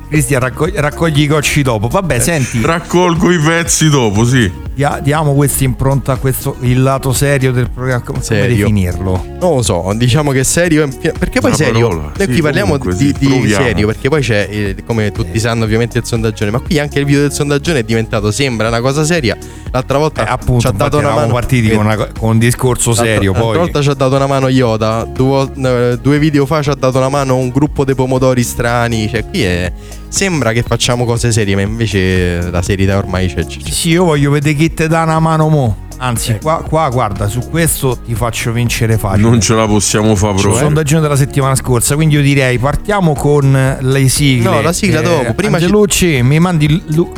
Cristian 0.10 0.40
raccogli, 0.42 0.74
raccogli 0.76 1.22
i 1.22 1.28
cocci 1.28 1.62
dopo. 1.62 1.88
Eh. 1.88 1.90
Vabbè, 1.92 2.20
senti, 2.20 2.62
Raccolgo 2.62 3.32
i 3.32 3.40
pezzi 3.40 3.90
dopo, 3.90 4.26
sì. 4.26 4.50
dia- 4.74 5.00
diamo 5.02 5.34
questa 5.34 5.64
impronta 5.66 6.14
a 6.14 6.16
questo 6.18 6.56
il 6.62 6.82
lato 6.82 7.12
serio 7.14 7.52
del 7.52 7.70
programma. 7.70 8.04
Come 8.04 8.22
Serio. 8.22 8.56
definirlo? 8.58 9.26
Non 9.40 9.56
lo 9.58 9.62
so, 9.62 9.92
diciamo 9.96 10.32
che 10.32 10.44
serio. 10.44 10.88
Perché 10.88 11.40
poi 11.40 11.50
Una 11.50 11.56
serio. 11.56 11.88
parola, 11.90 12.04
Noi 12.04 12.14
sì, 12.18 12.26
qui 12.28 12.42
parliamo 12.42 12.78
comunque 12.78 12.96
di, 12.96 13.14
sì, 13.18 13.40
di 13.42 13.50
serio, 13.50 13.86
perché 13.88 14.10
poi 14.10 14.22
c'è, 14.22 14.48
eh, 14.50 14.76
come 14.86 15.12
tutti 15.12 15.40
sanno, 15.40 15.64
ovviamente 15.66 15.98
il 15.98 16.06
sondaggione. 16.06 16.52
Ma 16.52 16.60
qui 16.60 16.80
anche 16.80 17.00
il 17.00 17.06
video 17.06 17.22
del 17.22 17.32
sondaggione 17.34 17.80
è 17.80 17.84
diventato, 17.84 18.32
sembra 18.32 18.68
una 18.70 18.82
cosa 18.82 19.04
seria. 19.04 19.36
L'altra 19.72 19.98
volta 19.98 20.26
Eh, 20.26 20.30
appunto, 20.32 20.62
ci 20.62 20.68
ha 20.68 20.72
dato 20.72 20.98
una 20.98 21.14
mano. 21.14 21.34
partiti 21.34 21.70
eh, 21.70 21.76
con, 21.76 21.86
una 21.86 21.96
co- 21.98 22.08
con 22.18 22.30
un 22.30 22.38
discorso 22.40 22.90
l'altra- 22.92 23.06
serio. 23.06 23.32
L'altra 23.34 23.50
Poi 23.50 23.58
volta 23.60 23.82
ci 23.82 23.90
ha 23.90 23.94
dato 23.94 24.16
una 24.16 24.28
mano 24.28 24.48
Yoda. 24.48 25.06
Due, 25.12 25.37
eh, 25.44 25.98
due 26.02 26.20
video 26.20 26.46
fa 26.46 26.62
ci 26.62 26.70
ha 26.70 26.76
dato 26.76 26.98
una 26.98 27.10
mano 27.10 27.36
un 27.38 27.50
gruppo 27.50 27.84
di 27.86 27.94
pomodori 27.96 28.44
strani. 28.44 29.10
Cioè, 29.10 29.26
qui 29.28 29.44
è. 29.44 29.72
Sembra 30.08 30.52
che 30.54 30.64
facciamo 30.64 31.04
cose 31.06 31.32
serie, 31.32 31.56
ma 31.56 31.62
invece 31.62 32.50
la 32.50 32.62
serietà 32.62 32.98
ormai 32.98 33.28
c'è. 33.28 33.46
c'è-. 33.46 33.70
Sì, 33.70 33.90
io 33.90 34.06
voglio 34.06 34.32
vedere 34.32 34.56
chi 34.56 34.74
te 34.74 34.88
dà 34.88 35.04
una 35.04 35.20
mano 35.20 35.50
mo. 35.50 35.78
Anzi, 36.00 36.32
Ecco. 36.32 36.42
qua, 36.44 36.64
qua, 36.68 36.90
guarda, 36.90 37.28
su 37.28 37.40
questo 37.50 37.98
ti 38.06 38.14
faccio 38.14 38.52
vincere 38.52 38.98
facile. 39.00 39.28
Non 39.28 39.42
ce 39.42 39.56
la 39.56 39.66
possiamo 39.66 40.16
fare 40.16 40.36
proprio. 40.40 40.62
sondaggio 40.62 41.00
della 41.00 41.16
settimana 41.16 41.56
scorsa, 41.56 41.96
quindi 41.96 42.14
io 42.16 42.22
direi 42.22 42.60
partiamo 42.60 43.14
con 43.14 43.78
le 43.80 44.08
sigle. 44.08 44.48
No, 44.48 44.62
la 44.62 44.74
sigla 44.74 45.02
dopo, 45.02 45.34
prima 45.34 45.58
ci- 45.58 45.64
Angelucci, 45.64 46.22
mi 46.22 46.40
mandi 46.40 46.66
il- 46.66 46.84
lu- 46.90 47.12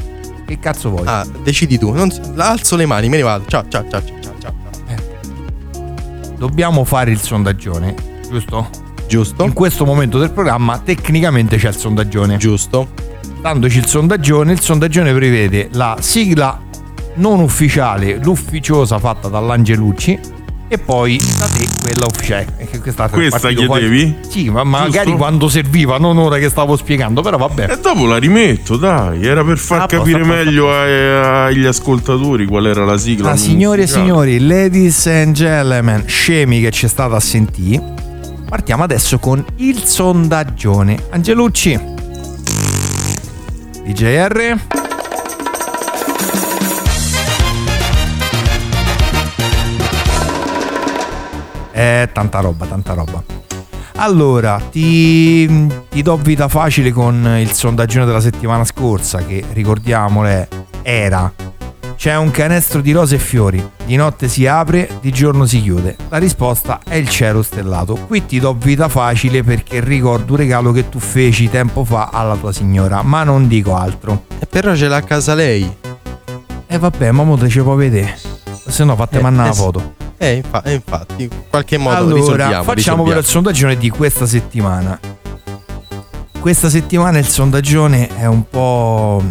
Che 0.48 0.60
cazzo 0.60 0.90
vuoi? 0.92 1.04
Ah, 1.06 1.28
decidi 1.44 1.78
tu. 1.78 1.92
Non, 1.92 2.10
alzo 2.38 2.78
le 2.78 2.86
mani, 2.86 3.10
me 3.10 3.18
ne 3.18 3.24
vado. 3.24 3.44
Ciao, 3.48 3.66
ciao, 3.68 3.84
ciao, 3.90 4.02
ciao, 4.02 4.34
ciao. 4.40 4.54
Dobbiamo 6.38 6.86
fare 6.86 7.12
il 7.12 7.20
sondaggione, 7.20 7.94
giusto? 8.30 8.70
Giusto? 9.08 9.44
In 9.44 9.54
questo 9.54 9.86
momento 9.86 10.20
del 10.20 10.32
programma 10.32 10.78
tecnicamente 10.80 11.58
c'è 11.58 11.70
il 11.70 11.76
sondaggione. 11.78 12.38
Giusto. 12.38 12.90
Dandoci 13.42 13.78
il 13.80 13.86
sondaggione, 13.88 14.52
il 14.52 14.60
sondaggione 14.60 15.14
prevede 15.14 15.70
la 15.74 15.98
sigla 16.00 16.60
non 17.16 17.40
ufficiale, 17.40 18.20
l'ufficiosa 18.22 19.00
fatta 19.00 19.28
dall'Angelucci 19.30 20.20
e 20.72 20.78
poi 20.78 21.18
da 21.18 21.48
te 21.48 21.66
quella 21.82 22.06
ufficiale. 22.08 22.48
E 22.58 22.66
che 22.70 22.80
questa 22.80 23.10
Questa 23.10 23.40
partito 23.40 23.66
poi- 23.66 23.80
chiedevi? 23.80 24.16
Sì, 24.30 24.50
ma 24.50 24.64
magari 24.64 25.06
Giusto? 25.06 25.16
quando 25.18 25.50
serviva, 25.50 25.98
non 25.98 26.18
ora 26.18 26.38
che 26.38 26.50
stavo 26.50 26.76
spiegando, 26.76 27.22
però 27.22 27.38
vabbè. 27.38 27.72
E 27.72 27.80
dopo 27.80 28.06
la 28.06 28.18
rimetto, 28.18 28.78
dai. 28.78 29.26
Era 29.26 29.44
per 29.44 29.58
far 29.58 29.82
Ah, 29.82 29.86
capire 29.88 30.18
a 30.22 30.26
posto, 30.26 30.34
meglio 30.36 30.72
agli 30.72 31.66
ascoltatori 31.66 32.46
qual 32.46 32.68
era 32.68 32.86
la 32.86 32.98
sigla. 32.98 33.32
Ah, 33.32 33.36
signori 33.38 33.82
e 33.84 33.88
signori, 33.88 34.38
ladies 34.46 35.08
and 35.08 35.34
gentlemen, 35.34 36.04
scemi 36.06 36.62
che 36.62 36.70
ci 36.72 36.86
è 36.86 36.90
stata 36.90 37.16
a 37.16 37.20
sentire, 37.20 37.96
partiamo 38.50 38.84
adesso 38.84 39.20
con 39.20 39.46
il 39.58 39.84
sondaggione. 39.84 41.06
Angelucci, 41.12 41.80
DJR. 43.84 44.60
Eh, 51.72 52.10
tanta 52.12 52.40
roba, 52.40 52.66
tanta 52.66 52.94
roba. 52.94 53.24
Allora, 53.98 54.60
ti, 54.72 55.68
ti 55.90 56.02
do 56.02 56.18
vita 56.18 56.48
facile 56.48 56.92
con 56.92 57.38
il 57.40 57.52
sondaggione 57.52 58.06
della 58.06 58.20
settimana 58.20 58.66
scorsa, 58.66 59.24
che 59.24 59.44
ricordiamole 59.54 60.48
era 60.82 61.32
c'è 62.00 62.16
un 62.16 62.32
canestro 62.32 62.80
di 62.80 62.94
rose 62.94 63.16
e 63.16 63.20
fiori, 63.20 63.62
di 63.84 63.98
notte 63.98 64.30
si 64.30 64.48
apre, 64.48 64.90
di 65.02 65.12
giorno 65.12 65.46
si 65.46 65.62
chiude. 65.62 65.98
La 66.08 66.18
risposta 66.18 66.80
è 66.88 66.96
il 66.96 67.10
cielo 67.10 67.42
stellato. 67.42 67.96
Qui 68.08 68.26
ti 68.26 68.40
do 68.40 68.54
vita 68.54 68.88
facile 68.88 69.44
perché 69.44 69.82
ricordo 69.82 70.32
un 70.32 70.38
regalo 70.38 70.72
che 70.72 70.88
tu 70.88 70.98
feci 70.98 71.50
tempo 71.50 71.84
fa 71.84 72.10
alla 72.14 72.38
tua 72.38 72.54
signora, 72.54 73.02
ma 73.02 73.24
non 73.26 73.50
dico 73.50 73.76
altro. 73.76 74.24
E 74.40 74.46
però 74.46 74.74
ce 74.78 74.88
l'ha 74.88 74.96
a 74.96 75.02
casa 75.02 75.34
lei. 75.34 75.70
E 76.68 76.78
vabbè, 76.78 77.12
ma 77.12 77.24
mo 77.24 77.36
te 77.36 77.50
ci 77.50 77.60
puoi 77.60 77.76
vedere. 77.90 78.18
Se 78.66 78.86
no 78.86 78.96
fate 78.96 79.18
Eh, 79.18 79.22
mandare 79.22 79.50
eh 79.50 79.54
sì. 79.54 79.60
foto. 79.60 79.94
Eh, 80.18 80.34
infa- 80.36 80.64
eh, 80.64 80.74
infatti, 80.76 81.24
in 81.24 81.30
qualche 81.50 81.78
modo 81.78 81.98
allora, 81.98 82.16
risolviamo. 82.16 82.64
facciamo 82.64 83.04
però 83.04 83.18
il 83.18 83.24
risolviamo. 83.24 83.24
sondaggione 83.24 83.78
di 83.78 83.90
questa 83.90 84.26
settimana. 84.26 84.98
Questa 86.40 86.70
settimana 86.70 87.18
il 87.18 87.28
sondaggione 87.28 88.08
è 88.16 88.26
un 88.26 88.44
po'. 88.50 89.22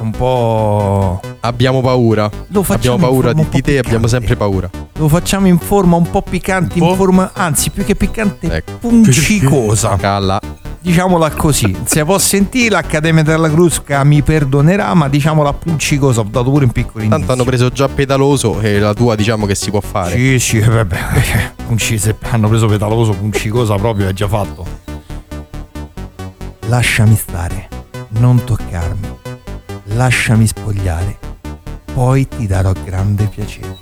Un 0.00 0.10
po'. 0.10 1.20
Abbiamo 1.40 1.80
paura. 1.80 2.30
Abbiamo 2.68 2.98
paura 2.98 3.32
di, 3.32 3.40
di 3.40 3.40
un 3.42 3.48
po' 3.48 3.60
te, 3.60 3.78
abbiamo 3.78 4.06
sempre 4.06 4.36
paura. 4.36 4.68
Lo 4.98 5.08
facciamo 5.08 5.46
in 5.46 5.58
forma 5.58 5.96
un 5.96 6.08
po' 6.10 6.22
piccante, 6.22 6.78
in 6.78 6.94
forma. 6.96 7.30
anzi, 7.34 7.70
più 7.70 7.84
che 7.84 7.94
piccante, 7.94 8.50
Ecco. 8.50 8.72
puncicosa. 8.78 9.96
Calla. 10.00 10.40
Diciamola 10.80 11.30
così. 11.30 11.76
Se 11.84 12.04
può 12.04 12.16
sentire, 12.16 12.70
l'Accademia 12.70 13.24
della 13.24 13.50
Crusca 13.50 14.04
mi 14.04 14.22
perdonerà, 14.22 14.94
ma 14.94 15.08
diciamola 15.08 15.52
puncicosa. 15.52 16.20
Ho 16.20 16.26
dato 16.30 16.48
pure 16.50 16.64
un 16.64 16.70
piccolo 16.70 17.02
indizio. 17.02 17.18
Tanto 17.18 17.32
hanno 17.32 17.44
preso 17.44 17.70
già 17.70 17.88
pedaloso 17.88 18.60
e 18.60 18.78
la 18.78 18.94
tua 18.94 19.16
diciamo 19.16 19.46
che 19.46 19.56
si 19.56 19.70
può 19.70 19.80
fare. 19.80 20.14
Sì, 20.16 20.38
sì, 20.38 20.60
vabbè. 20.60 20.98
Punci, 21.66 22.00
hanno 22.30 22.48
preso 22.48 22.68
petaloso, 22.68 23.12
puncicosa 23.14 23.74
proprio, 23.74 24.08
è 24.08 24.12
già 24.12 24.28
fatto. 24.28 24.64
Lasciami 26.68 27.16
stare, 27.16 27.68
non 28.10 28.42
toccarmi. 28.44 29.25
Lasciami 29.96 30.46
spogliare, 30.46 31.18
poi 31.94 32.28
ti 32.28 32.46
darò 32.46 32.72
grande 32.84 33.24
piacere. 33.26 33.78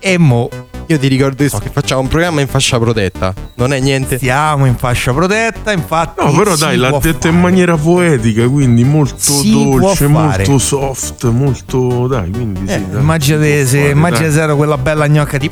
E 0.00 0.18
mo 0.18 0.48
Io 0.88 0.98
ti 0.98 1.06
ricordo 1.08 1.42
che 1.44 1.70
facciamo 1.72 2.00
un 2.02 2.08
programma 2.08 2.40
in 2.40 2.46
fascia 2.48 2.78
protetta. 2.78 3.32
Non 3.56 3.72
è 3.72 3.80
niente. 3.80 4.16
stiamo 4.16 4.66
in 4.66 4.76
fascia 4.76 5.12
protetta, 5.12 5.70
infatti. 5.72 6.22
No, 6.24 6.32
però 6.32 6.54
dai, 6.56 6.76
l'ha 6.76 6.88
può 6.90 6.98
detta 7.00 7.26
in 7.28 7.34
fare. 7.34 7.42
maniera 7.44 7.76
poetica, 7.76 8.48
quindi 8.48 8.82
molto 8.84 9.18
Si 9.18 9.50
dolce, 9.52 10.06
fare. 10.08 10.44
molto 10.46 10.58
soft, 10.58 11.24
molto. 11.26 12.06
Dai, 12.08 12.30
quindi 12.30 12.60
Eh, 12.70 12.72
sì. 12.78 12.88
dai, 12.88 13.00
immaginate 13.00 13.66
se, 13.66 13.78
fare, 13.78 13.90
immaginate 13.90 14.32
se 14.32 14.40
ero 14.42 14.56
quella 14.56 14.78
bella 14.78 15.08
gnocca 15.08 15.38
di 15.38 15.50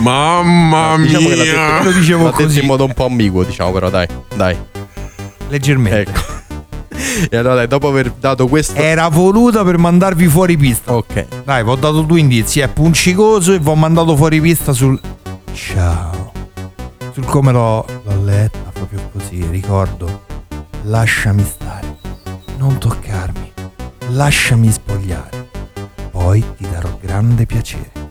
Mamma 0.00 0.96
Diciamo 0.96 1.28
che 1.28 1.34
l'ha 1.36 1.42
mia! 1.42 1.52
detto, 1.52 1.82
Lo 1.84 1.92
dicevo 1.92 2.24
l'ha 2.24 2.30
detto 2.30 2.42
così. 2.44 2.60
in 2.60 2.66
modo 2.66 2.84
un 2.86 2.94
po' 2.94 3.04
ambiguo, 3.04 3.42
diciamo, 3.44 3.70
però 3.72 3.90
dai, 3.90 4.06
dai. 4.34 4.56
leggermente. 5.48 6.10
Ecco. 6.10 6.29
E 7.30 7.36
allora 7.36 7.66
dopo 7.66 7.88
aver 7.88 8.10
dato 8.12 8.46
questo... 8.48 8.74
Era 8.74 9.08
voluta 9.08 9.64
per 9.64 9.78
mandarvi 9.78 10.26
fuori 10.26 10.56
pista. 10.56 10.94
Ok. 10.94 11.26
Dai, 11.44 11.62
vi 11.64 11.70
ho 11.70 11.74
dato 11.76 12.02
due 12.02 12.20
indizi. 12.20 12.60
È 12.60 12.68
puncicoso 12.68 13.52
e 13.52 13.58
vi 13.58 13.68
ho 13.68 13.74
mandato 13.74 14.16
fuori 14.16 14.40
pista 14.40 14.72
sul. 14.72 14.98
Ciao. 15.52 16.32
Sul 17.12 17.24
come 17.24 17.52
l'ho, 17.52 17.84
l'ho 18.04 18.24
letta, 18.24 18.70
proprio 18.72 19.00
così. 19.12 19.44
Ricordo. 19.50 20.26
Lasciami 20.82 21.44
stare. 21.44 21.98
Non 22.58 22.78
toccarmi. 22.78 23.52
Lasciami 24.08 24.70
spogliare. 24.70 25.48
Poi 26.10 26.44
ti 26.56 26.66
darò 26.70 26.98
grande 27.00 27.46
piacere. 27.46 28.09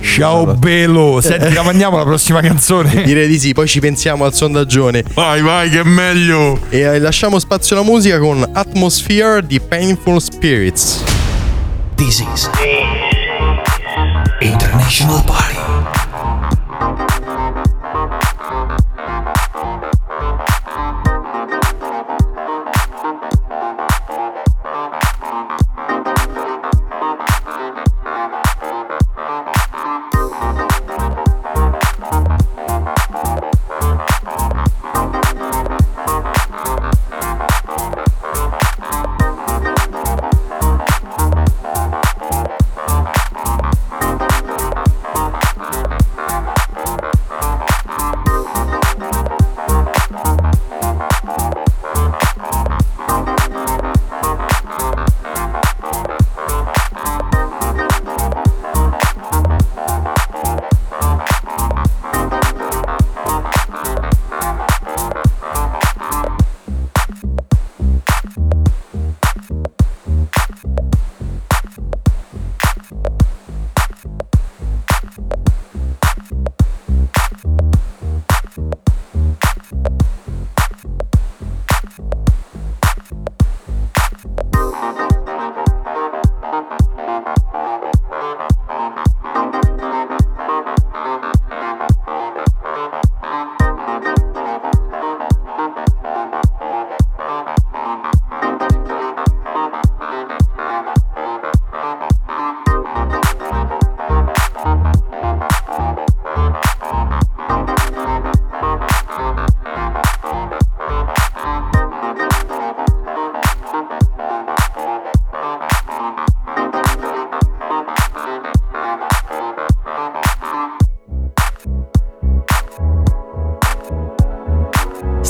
Ciao 0.00 0.54
bello. 0.54 1.20
Senti, 1.22 1.52
la 1.52 1.62
mandiamo 1.62 1.96
la 1.96 2.04
prossima 2.04 2.40
canzone. 2.40 3.02
Direi 3.04 3.28
di 3.28 3.38
sì, 3.38 3.52
poi 3.52 3.66
ci 3.66 3.80
pensiamo 3.80 4.24
al 4.24 4.34
sondaggione. 4.34 5.04
Vai, 5.14 5.42
vai, 5.42 5.68
che 5.70 5.80
è 5.80 5.84
meglio! 5.84 6.60
E 6.68 6.80
eh, 6.80 6.98
lasciamo 6.98 7.38
spazio 7.38 7.76
alla 7.76 7.84
musica 7.84 8.18
con 8.18 8.48
Atmosphere 8.52 9.44
di 9.46 9.60
Painful 9.60 10.20
Spirits. 10.20 11.02
This 11.96 12.24
is 12.34 12.50
International 14.40 15.22
Party. 15.24 16.07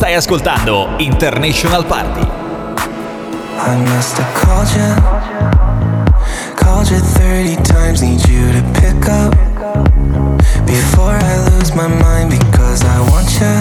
Stai 0.09 0.16
ascoltando 0.16 0.94
International 0.96 1.84
Party. 1.84 2.26
I 3.59 3.76
must 3.76 4.16
have 4.16 4.34
called 4.40 4.70
you, 4.72 4.94
called 6.56 6.88
you 6.88 6.96
30 6.96 7.56
times, 7.62 8.00
need 8.00 8.26
you 8.26 8.50
to 8.52 8.62
pick 8.80 9.06
up 9.06 9.36
before 10.64 11.12
I 11.12 11.36
lose 11.50 11.74
my 11.74 11.88
mind 11.88 12.30
because 12.30 12.82
I 12.86 13.00
want 13.11 13.28
you, 13.36 13.52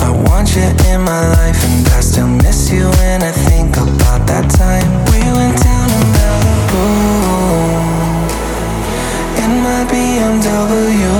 I 0.00 0.08
want 0.08 0.56
you 0.56 0.64
in 0.88 1.02
my 1.02 1.28
life, 1.36 1.62
and 1.62 1.86
I 1.88 2.00
still 2.00 2.28
miss 2.28 2.72
you 2.72 2.88
when 2.88 3.22
I 3.22 3.32
think 3.32 3.76
about 3.76 4.26
that 4.28 4.48
time 4.48 4.88
we 5.12 5.20
went 5.36 5.62
down 5.62 5.90
to 5.90 5.96
Malibu. 6.16 7.12
BMW. 9.92 11.12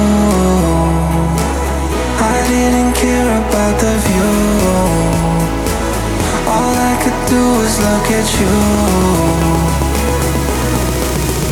I 2.24 2.48
didn't 2.48 2.91
about 3.52 3.76
the 3.78 3.92
view. 4.08 4.32
All 6.48 6.72
I 6.72 6.96
could 7.04 7.20
do 7.28 7.42
was 7.60 7.76
look 7.84 8.08
at 8.08 8.28
you. 8.40 8.52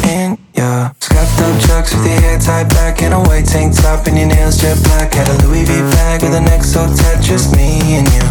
In 0.09 0.39
your 0.57 0.97
scuffed 0.99 1.41
up 1.45 1.61
chucks 1.61 1.93
with 1.93 2.07
your 2.09 2.21
hair 2.25 2.39
tied 2.39 2.71
back 2.71 3.03
in 3.03 3.13
a 3.13 3.21
white 3.29 3.45
tank 3.45 3.77
top 3.77 4.07
and 4.07 4.17
your 4.17 4.29
nails 4.29 4.57
jet 4.57 4.81
black. 4.85 5.13
Had 5.13 5.29
a 5.29 5.37
Louis 5.45 5.65
V 5.65 5.73
bag 5.93 6.23
with 6.23 6.35
a 6.35 6.41
neck 6.41 6.65
so 6.65 6.89
just 7.21 7.55
me 7.55 8.01
and 8.01 8.09
you. 8.17 8.25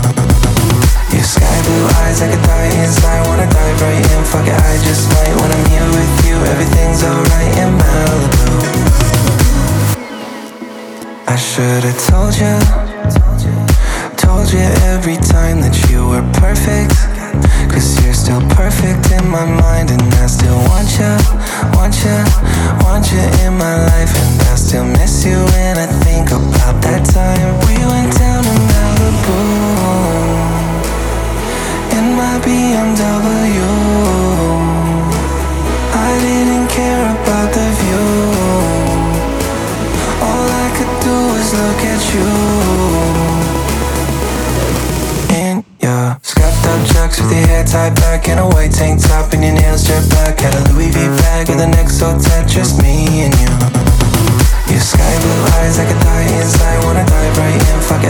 Your 1.13 1.21
sky 1.21 1.57
blue 1.61 1.85
eyes, 2.01 2.21
I 2.25 2.27
could 2.31 2.41
die 2.41 2.73
inside. 2.81 3.21
Wanna 3.27 3.45
dive 3.53 3.81
right 3.85 4.01
in, 4.01 4.23
fuck 4.25 4.47
it, 4.49 4.57
I 4.57 4.73
just 4.81 5.13
might. 5.13 5.35
When 5.37 5.49
I'm 5.53 5.65
here 5.69 5.89
with 5.93 6.13
you, 6.25 6.35
everything's 6.53 7.03
alright 7.05 7.53
in 7.61 7.69
Malibu. 7.77 8.49
I 11.29 11.35
should've 11.35 12.01
told 12.09 12.33
you, 12.33 12.88
told 14.49 14.61
you 14.61 14.67
every 14.89 15.17
time 15.17 15.61
that 15.61 15.75
you 15.89 16.07
were 16.07 16.25
perfect. 16.33 16.93
Cause 17.69 18.01
you're 18.03 18.13
still 18.13 18.41
perfect 18.49 19.11
in 19.11 19.27
my 19.29 19.45
mind, 19.45 19.91
and 19.91 20.01
I 20.15 20.27
still 20.27 20.57
want 20.69 20.89
you, 20.97 21.13
want 21.77 21.95
you, 22.01 22.17
want 22.81 23.05
you 23.11 23.21
in 23.45 23.53
my 23.57 23.75
life. 23.93 24.09
And 24.09 24.41
I 24.49 24.55
still 24.55 24.85
miss 24.85 25.25
you 25.25 25.37
when 25.53 25.77
I 25.77 25.87
think 26.05 26.29
about 26.31 26.81
that 26.81 27.05
time 27.05 27.49
we 27.67 27.77
went 27.93 28.11
down 28.17 28.43
to 28.43 28.55
Malibu 28.69 29.41
in 31.97 32.05
my 32.17 32.35
BMW. 32.41 33.69
I 35.93 36.11
didn't 36.25 36.67
care 36.69 37.05
about 37.05 37.49
the 37.53 37.67
view. 37.81 38.09
All 40.25 40.47
I 40.65 40.67
could 40.75 40.93
do 41.05 41.15
was 41.33 41.53
look 41.53 41.81
at 41.93 42.01
you. 42.13 43.18
Tied 47.69 47.93
back 48.01 48.27
in 48.27 48.39
a 48.39 48.47
white 48.49 48.71
tank 48.71 48.99
top 48.99 49.31
and 49.33 49.43
your 49.43 49.53
nails 49.53 49.85
jet 49.85 50.01
black. 50.09 50.39
Had 50.39 50.55
a 50.57 50.73
Louis 50.73 50.89
V 50.89 51.05
bag 51.21 51.49
with 51.49 51.61
a 51.61 51.67
neck 51.67 51.89
so 51.89 52.17
just 52.49 52.81
me 52.81 53.29
and 53.29 53.33
you. 53.37 53.51
Your 54.73 54.81
sky 54.81 55.13
blue 55.21 55.41
eyes, 55.61 55.77
I 55.77 55.85
could 55.85 56.01
die 56.01 56.25
inside. 56.41 56.83
Wanna 56.83 57.05
dive 57.05 57.37
right 57.37 57.53
in, 57.53 57.79
fuck 57.85 58.01
it, 58.01 58.08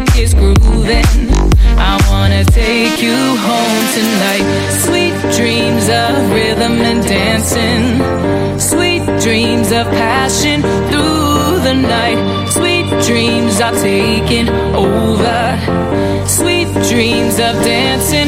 music 0.00 0.16
is 0.16 0.34
grooving. 0.34 1.04
I 1.78 2.00
wanna 2.10 2.44
take 2.44 3.00
you 3.00 3.16
home 3.48 3.84
tonight. 3.98 4.46
Sweet 4.84 5.14
dreams 5.36 5.88
of 5.88 6.30
rhythm 6.32 6.80
and 6.90 7.02
dancing. 7.06 8.58
Sweet 8.58 9.04
dreams 9.20 9.70
of 9.70 9.86
passion 9.86 10.62
through 10.90 11.60
the 11.60 11.74
night. 11.74 12.18
Sweet 12.50 12.86
dreams 13.06 13.60
are 13.60 13.74
taking 13.74 14.48
over. 14.74 15.42
Sweet 16.26 16.68
dreams 16.90 17.38
of 17.38 17.54
dancing 17.62 18.23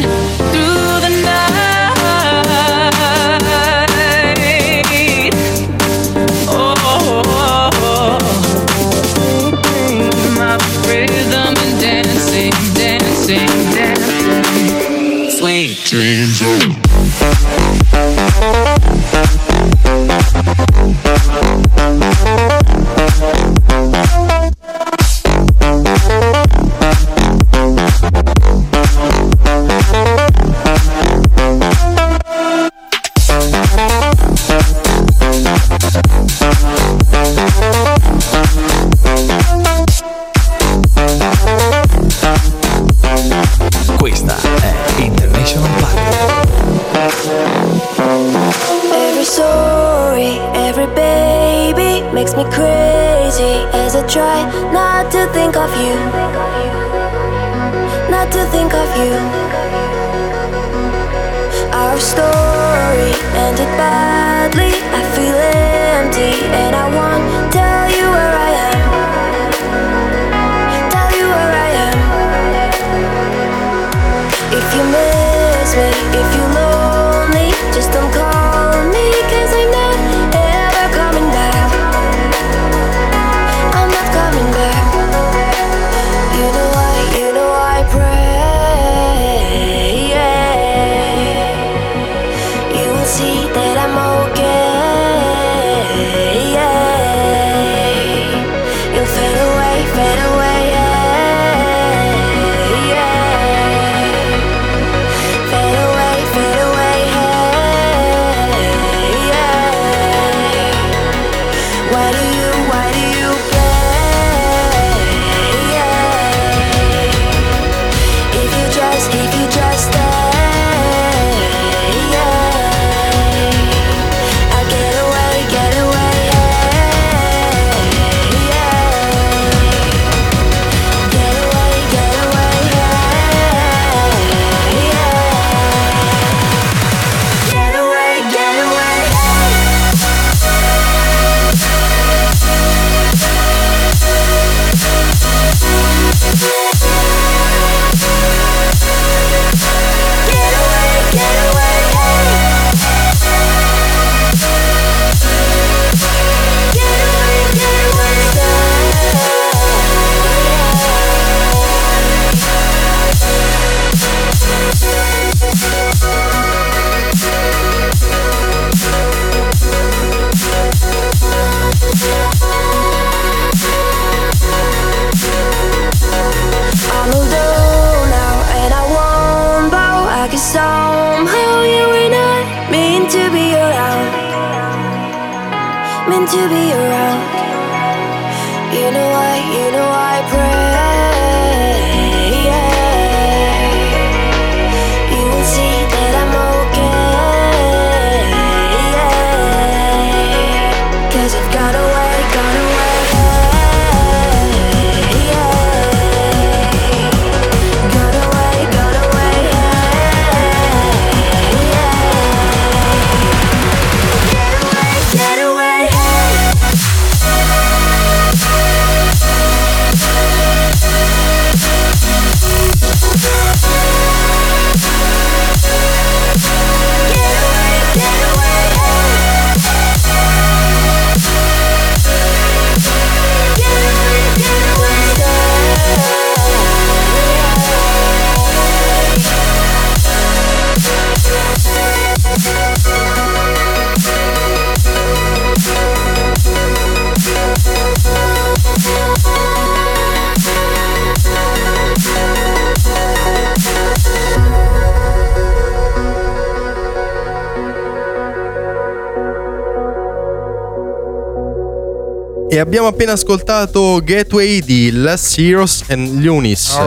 E 262.57 262.59
abbiamo 262.59 262.87
appena 262.87 263.13
ascoltato 263.13 264.01
Gateway 264.03 264.61
di 264.63 264.91
Les 264.91 265.37
Heroes 265.37 265.85
and 265.91 266.23
Lunis. 266.23 266.71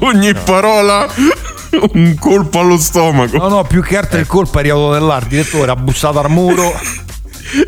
Ogni 0.00 0.32
parola 0.32 1.06
un 1.92 2.14
colpo 2.18 2.60
allo 2.60 2.78
stomaco. 2.78 3.36
No, 3.36 3.48
no, 3.48 3.64
più 3.64 3.82
che 3.82 3.98
altro 3.98 4.18
il 4.18 4.26
colpo 4.26 4.56
è 4.56 4.60
arrivato 4.60 4.92
dell'art. 4.92 5.28
Direttore 5.28 5.70
ha 5.70 5.76
bussato 5.76 6.18
al 6.20 6.30
muro. 6.30 6.72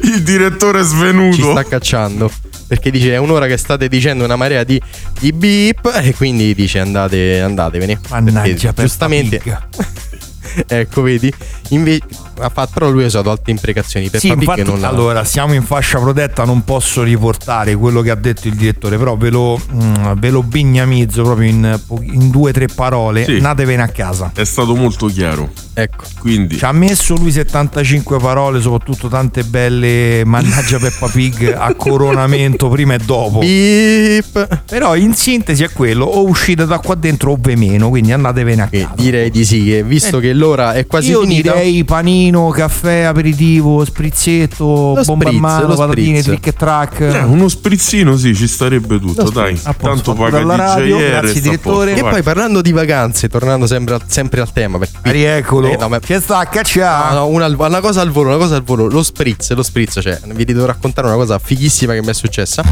Il 0.04 0.22
direttore 0.22 0.80
è 0.80 0.82
Ci 0.82 0.88
svenuto. 0.88 1.50
sta 1.50 1.62
cacciando. 1.64 2.30
Perché 2.66 2.90
dice 2.90 3.12
è 3.12 3.18
un'ora 3.18 3.46
che 3.46 3.58
state 3.58 3.86
dicendo 3.88 4.24
una 4.24 4.36
marea 4.36 4.64
di, 4.64 4.80
di 5.18 5.30
beep 5.30 5.92
e 6.02 6.14
quindi 6.14 6.54
dice 6.54 6.78
andate, 6.78 7.38
andatevene. 7.38 8.00
Mannaggia, 8.08 8.40
Perché 8.40 8.66
Peppa 8.68 8.80
giustamente. 8.80 9.42
Ecco, 10.66 11.02
vedi. 11.02 11.32
Inve- 11.68 12.00
ha 12.40 12.48
fatto, 12.48 12.70
però 12.74 12.90
lui 12.90 13.04
ha 13.04 13.06
usato 13.06 13.30
altre 13.30 13.52
imprecazioni. 13.52 14.10
Per 14.10 14.20
Sì, 14.20 14.28
infatti, 14.28 14.62
non 14.62 14.84
allora 14.84 15.24
siamo 15.24 15.54
in 15.54 15.62
fascia 15.62 15.98
protetta, 15.98 16.44
non 16.44 16.64
posso 16.64 17.02
riportare 17.02 17.74
quello 17.76 18.00
che 18.02 18.10
ha 18.10 18.14
detto 18.14 18.48
il 18.48 18.54
direttore, 18.54 18.98
però 18.98 19.16
ve 19.16 19.30
lo, 19.30 19.60
mm, 19.72 20.12
ve 20.16 20.30
lo 20.30 20.42
bignamizzo 20.42 21.22
proprio 21.22 21.48
in, 21.48 21.80
po- 21.86 21.99
in 22.12 22.30
due 22.30 22.50
o 22.50 22.52
tre 22.52 22.66
parole. 22.66 23.24
Sì. 23.24 23.40
Natevene 23.40 23.82
a 23.82 23.88
casa. 23.88 24.30
È 24.34 24.44
stato 24.44 24.74
molto 24.74 25.06
chiaro. 25.06 25.50
Ecco. 25.74 26.04
Quindi 26.20 26.58
Ci 26.58 26.64
ha 26.64 26.72
messo 26.72 27.14
lui 27.14 27.30
75 27.32 28.18
parole, 28.18 28.60
soprattutto 28.60 29.08
tante 29.08 29.44
belle 29.44 30.22
mannaggia 30.26 30.78
Peppa 30.78 31.06
Pig 31.08 31.54
a 31.56 31.72
coronamento 31.74 32.68
prima 32.70 32.94
e 32.94 32.98
dopo. 32.98 33.38
Beep. 33.38 34.62
Però 34.66 34.94
in 34.96 35.14
sintesi 35.14 35.62
è 35.62 35.70
quello, 35.70 36.04
o 36.04 36.26
uscite 36.28 36.66
da 36.66 36.78
qua 36.78 36.94
dentro 36.94 37.32
o 37.32 37.38
ve 37.40 37.56
meno, 37.56 37.88
quindi 37.88 38.12
andatevene 38.12 38.62
a 38.62 38.68
E 38.70 38.80
casa. 38.82 38.92
direi 38.96 39.30
di 39.30 39.44
sì, 39.44 39.64
che 39.64 39.82
visto 39.82 40.18
Eh, 40.18 40.20
che 40.20 40.32
l'ora 40.34 40.74
è 40.74 40.86
quasi 40.86 41.10
Io 41.10 41.20
finita. 41.22 41.52
direi 41.52 41.84
panino, 41.84 42.48
caffè, 42.50 43.00
aperitivo, 43.02 43.84
sprizzetto, 43.84 44.64
Lo 44.96 45.02
bomba 45.04 45.24
spritz, 45.24 45.32
in 45.32 45.38
mano, 45.40 45.74
patatine, 45.74 46.20
spritz. 46.20 46.24
trick 46.24 46.46
e 46.46 46.52
track. 46.52 47.00
eh, 47.00 47.18
uno 47.22 47.48
sprizzino 47.48 48.16
sì, 48.16 48.34
ci 48.34 48.46
starebbe 48.46 48.98
tutto, 49.00 49.30
dai. 49.30 49.58
Tanto 49.80 50.12
paga 50.14 50.38
DJR. 50.40 50.96
grazie, 50.96 51.40
direttore. 51.40 51.92
posto, 51.92 52.06
E. 52.06 52.09
poi 52.10 52.22
parlando 52.22 52.60
di 52.60 52.72
vacanze, 52.72 53.28
tornando 53.28 53.66
sempre 53.66 53.94
al, 53.94 54.02
sempre 54.06 54.40
al 54.40 54.52
tema, 54.52 54.78
perché 54.78 54.98
Rieccolo. 55.02 55.72
Eh, 55.72 55.76
no, 55.76 55.88
ma- 55.88 56.00
Che 56.00 56.20
sta 56.20 56.38
a 56.38 56.46
cacciare? 56.46 57.14
No, 57.14 57.20
no, 57.20 57.26
una, 57.28 57.46
una 57.46 57.80
cosa 57.80 58.00
al 58.00 58.10
volo, 58.10 58.28
una 58.30 58.38
cosa 58.38 58.56
al 58.56 58.62
volo. 58.62 58.88
Lo 58.88 59.02
spritz, 59.02 59.52
lo 59.52 59.62
spritz, 59.62 60.00
cioè, 60.02 60.18
vi 60.26 60.44
devo 60.44 60.66
raccontare 60.66 61.06
una 61.06 61.16
cosa 61.16 61.38
fighissima 61.38 61.94
che 61.94 62.00
mi 62.00 62.08
è 62.08 62.14
successa. 62.14 62.62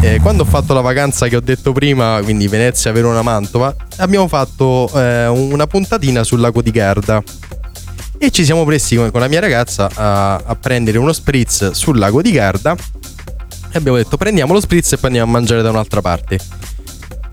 Eh, 0.00 0.18
quando 0.20 0.44
ho 0.44 0.46
fatto 0.46 0.72
la 0.72 0.80
vacanza 0.80 1.28
che 1.28 1.36
ho 1.36 1.40
detto 1.40 1.72
prima, 1.72 2.20
quindi 2.22 2.48
Venezia, 2.48 2.92
Verona, 2.92 3.22
Mantova, 3.22 3.74
abbiamo 3.98 4.28
fatto 4.28 4.90
eh, 4.94 5.26
una 5.26 5.66
puntatina 5.66 6.24
sul 6.24 6.40
lago 6.40 6.62
di 6.62 6.70
Garda. 6.70 7.22
E 8.22 8.30
ci 8.30 8.44
siamo 8.44 8.64
presi 8.64 8.96
con, 8.96 9.10
con 9.10 9.20
la 9.20 9.28
mia 9.28 9.40
ragazza 9.40 9.88
a, 9.92 10.34
a 10.36 10.54
prendere 10.54 10.98
uno 10.98 11.12
spritz 11.12 11.70
sul 11.70 11.98
lago 11.98 12.22
di 12.22 12.30
Garda. 12.32 12.74
E 13.72 13.78
abbiamo 13.78 13.96
detto 13.96 14.16
prendiamo 14.16 14.52
lo 14.52 14.60
spritz 14.60 14.92
e 14.92 14.96
poi 14.96 15.06
andiamo 15.06 15.30
a 15.30 15.32
mangiare 15.32 15.62
da 15.62 15.70
un'altra 15.70 16.00
parte. 16.00 16.38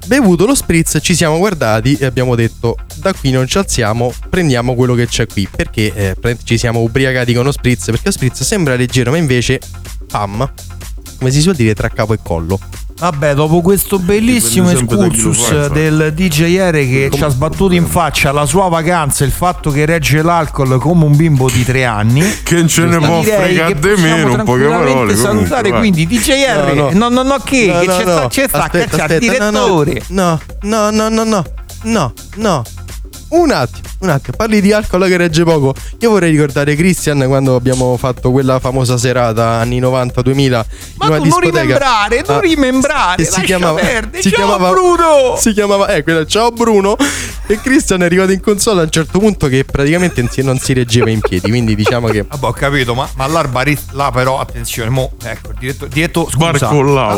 Bevuto 0.08 0.45
lo 0.45 0.55
spritz, 0.55 0.99
ci 1.01 1.14
siamo 1.14 1.38
guardati 1.38 1.97
e 1.99 2.05
abbiamo 2.05 2.36
detto: 2.36 2.78
Da 2.95 3.14
qui 3.14 3.30
non 3.32 3.45
ci 3.45 3.58
alziamo, 3.58 4.14
prendiamo 4.30 4.74
quello 4.74 4.95
che 4.95 5.05
c'è 5.05 5.28
qui. 5.28 5.49
Perché 5.53 5.93
eh, 5.93 6.38
ci 6.45 6.58
siamo 6.58 6.80
ubriacati 6.80 7.34
con 7.34 7.43
lo 7.43 7.51
spritz. 7.51 7.88
Perché 7.88 8.03
lo 8.05 8.12
spritz 8.12 8.43
sembra 8.43 8.78
leggero, 8.78 9.12
ma 9.12 9.18
invece, 9.18 9.60
pam, 10.08 10.49
come 11.18 11.32
si 11.32 11.41
suol 11.41 11.55
dire, 11.55 11.74
tra 11.74 11.89
capo 11.89 12.13
e 12.13 12.20
collo. 12.22 12.59
Vabbè, 12.99 13.36
dopo 13.36 13.61
questo 13.61 13.99
bellissimo 13.99 14.72
excursus 14.72 15.68
del 15.68 16.13
DJR 16.15 16.72
che 16.72 17.09
ci 17.13 17.24
ha 17.24 17.28
sbattuto 17.28 17.76
in 17.76 17.86
faccia 17.86 18.32
la 18.32 18.47
sua 18.47 18.70
vacanza, 18.70 19.24
il 19.24 19.30
fatto 19.32 19.70
che 19.70 19.86
regge 19.86 20.24
l'alcol 20.24 20.80
come 20.80 21.05
un 21.05 21.15
bimbo 21.15 21.47
di 21.47 21.63
tre 21.63 21.86
anni. 21.86 22.24
Che 22.43 22.55
non 22.55 22.68
ce 22.68 22.86
ne 22.86 22.97
può 22.97 23.22
fregare 23.22 23.78
di 23.78 24.01
meno, 24.01 24.32
in 24.32 24.43
poche 24.43 24.65
parole. 24.65 25.15
salutare 25.15 25.70
comunque, 25.70 25.91
quindi 25.91 26.07
DJR. 26.07 26.74
No, 26.74 26.89
No, 26.91 27.09
no. 27.09 27.22
no, 27.22 27.30
no, 27.30 27.38
che? 27.43 27.68
No, 27.68 27.80
che 27.82 27.86
no, 27.86 27.97
c'è 27.97 28.03
no. 28.05 28.11
sta, 28.13 28.28
c'è 28.30 28.47
sta 28.47 28.57
a 28.57 28.63
Aspetta, 28.63 28.86
cacciare 28.88 29.20
direttore. 29.20 30.01
No, 30.07 30.39
no, 30.61 30.89
no, 30.89 31.09
no, 31.09 31.24
no, 31.24 31.43
no, 31.84 32.13
no. 32.38 32.63
Un 33.30 33.51
attimo. 33.51 33.88
un 33.99 34.09
attimo, 34.09 34.38
parli 34.38 34.61
di 34.61 34.71
alcol 34.71 35.05
che 35.07 35.17
regge 35.17 35.43
poco. 35.43 35.73
Io 35.99 36.09
vorrei 36.11 36.32
ricordare 36.32 36.75
Christian 36.75 37.23
quando 37.28 37.55
abbiamo 37.55 37.97
fatto 37.97 38.32
quella 38.32 38.59
famosa 38.59 38.97
serata 38.97 39.45
anni 39.59 39.80
90-2000 39.82 40.49
Ma 40.49 40.55
in 40.55 40.65
una 40.99 41.07
tu 41.07 41.09
non 41.09 41.21
discoteca. 41.23 41.61
rimembrare, 41.61 42.23
non 42.25 42.36
Ah, 42.38 42.39
rimembrare. 42.39 43.23
che 43.23 43.30
si 43.30 43.41
chiamava, 43.41 43.80
perdere. 43.82 44.21
si 44.21 44.30
Ciao, 44.30 44.38
chiamava 44.45 44.69
Bruno! 44.69 45.36
Si 45.38 45.51
chiamava, 45.53 45.88
eh, 45.88 46.03
quella, 46.03 46.25
ciao 46.25 46.51
Bruno. 46.51 46.95
E 47.49 47.59
Christian 47.61 48.01
è 48.01 48.05
arrivato 48.05 48.32
in 48.32 48.41
console 48.41 48.82
a 48.82 48.84
un 48.84 48.89
certo 48.89 49.19
punto 49.19 49.47
che 49.47 49.63
praticamente 49.65 50.21
non 50.21 50.30
si- 50.30 50.41
non 50.43 50.57
si 50.59 50.73
reggeva 50.73 51.09
in 51.09 51.19
piedi. 51.21 51.49
Quindi 51.49 51.75
diciamo 51.75 52.07
che. 52.07 52.23
Vabbè, 52.23 52.45
ho 52.45 52.51
capito, 52.51 52.93
ma, 52.93 53.07
ma 53.15 53.25
là, 53.28 53.41
il 53.41 53.47
barista- 53.49 53.91
là 53.93 54.11
però, 54.11 54.39
attenzione, 54.39 54.89
mo, 54.89 55.11
ecco, 55.23 55.49
il 55.51 55.55
diretto, 55.59 55.86
diretto 55.88 56.30
scusa, 56.30 56.67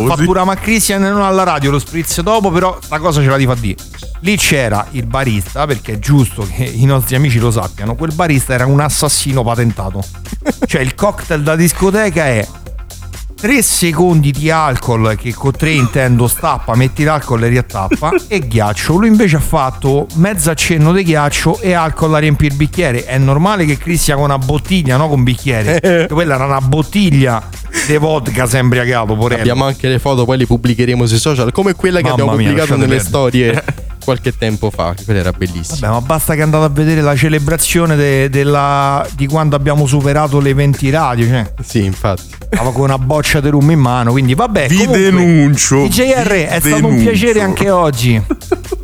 fattura 0.08 0.44
ma 0.44 0.56
Christian 0.56 1.02
non 1.02 1.22
alla 1.22 1.44
radio, 1.44 1.72
lo 1.72 1.80
spritz 1.80 2.22
dopo, 2.22 2.50
però 2.52 2.78
sta 2.82 3.00
cosa 3.00 3.22
ce 3.22 3.28
la 3.28 3.38
ti 3.38 3.46
fa 3.46 3.56
dire. 3.56 3.76
Lì 4.22 4.36
c'era 4.36 4.86
il 4.92 5.06
barista, 5.06 5.66
perché 5.66 5.94
è 5.94 6.00
giusto 6.00 6.46
che 6.46 6.64
i 6.64 6.86
nostri 6.86 7.16
amici 7.16 7.40
lo 7.40 7.52
sappiano, 7.52 7.96
quel 7.96 8.14
barista 8.14 8.54
era 8.54 8.66
un 8.66 8.80
assassino 8.80 9.44
patentato. 9.44 10.04
cioè 10.66 10.82
il 10.82 10.94
cocktail 10.96 11.42
da 11.42 11.56
discoteca 11.56 12.26
è 12.26 12.46
3 13.40 13.62
secondi 13.62 14.32
di 14.32 14.52
alcol 14.52 15.16
che 15.16 15.34
con 15.34 15.54
3 15.54 15.72
intendo 15.72 16.28
stappa, 16.28 16.76
metti 16.76 17.06
l'alcol 17.06 17.46
e 17.46 17.48
riattappa 17.48 18.12
e 18.28 18.46
ghiaccio. 18.46 18.98
Lui 18.98 19.08
invece 19.08 19.38
ha 19.38 19.42
fatto 19.42 20.08
mezzo 20.16 20.50
accenno 20.52 20.92
di 20.92 21.04
ghiaccio 21.04 21.62
e 21.62 21.72
alcol 21.72 22.14
a 22.16 22.18
riempire 22.18 22.52
il 22.52 22.58
bicchiere. 22.58 23.06
È 23.06 23.18
normale 23.18 23.64
che 23.64 23.78
Cristian 23.78 24.18
con 24.18 24.26
una 24.26 24.38
bottiglia, 24.38 24.98
no 24.98 25.08
con 25.08 25.24
bicchiere. 25.24 25.80
Che 25.80 26.08
Quella 26.10 26.36
era 26.36 26.46
una 26.46 26.60
bottiglia 26.60 27.42
di 27.88 27.96
vodka 27.96 28.46
si 28.46 28.58
è 28.58 28.60
embriagato, 28.60 29.16
porello. 29.16 29.40
Abbiamo 29.40 29.64
anche 29.64 29.88
le 29.88 30.00
foto, 30.00 30.26
poi 30.26 30.38
le 30.38 30.46
pubblicheremo 30.46 31.06
sui 31.06 31.18
social, 31.18 31.54
come 31.54 31.74
quella 31.76 32.02
che 32.02 32.10
Mamma 32.10 32.14
abbiamo 32.14 32.32
mia, 32.38 32.48
pubblicato 32.50 32.76
nelle 32.76 32.98
perdere. 32.98 33.08
storie 33.08 33.64
qualche 34.10 34.36
tempo 34.36 34.72
fa. 34.72 34.94
che 34.96 35.04
Quella 35.06 35.20
era 35.20 35.32
bellissima. 35.32 35.78
Vabbè, 35.90 35.94
ma 35.94 36.02
basta 36.02 36.34
che 36.34 36.42
andate 36.42 36.66
a 36.66 36.70
vedere 36.70 37.02
la 37.02 37.16
celebrazione 37.16 37.96
de- 37.96 38.30
della- 38.30 39.08
di 39.16 39.28
quando 39.28 39.56
abbiamo 39.56 39.86
superato 39.86 40.40
le 40.40 40.54
20 40.56 40.90
radio. 40.90 41.28
Cioè, 41.28 41.54
Sì, 41.64 41.84
infatti. 41.84 42.24
stava 42.52 42.72
con 42.72 42.82
una 42.84 42.98
boccia 42.98 43.40
di 43.40 43.50
rum 43.50 43.70
in 43.70 43.80
mano. 43.80 44.12
Quindi, 44.12 44.34
vabbè. 44.34 44.68
Vi 44.68 44.78
comunque, 44.78 45.00
denuncio. 45.02 45.84
DJR 45.84 46.34
vi 46.34 46.42
è 46.42 46.60
stato 46.60 46.76
un 46.76 46.82
denuncio. 46.82 47.10
piacere 47.12 47.42
anche 47.42 47.70
oggi. 47.70 48.22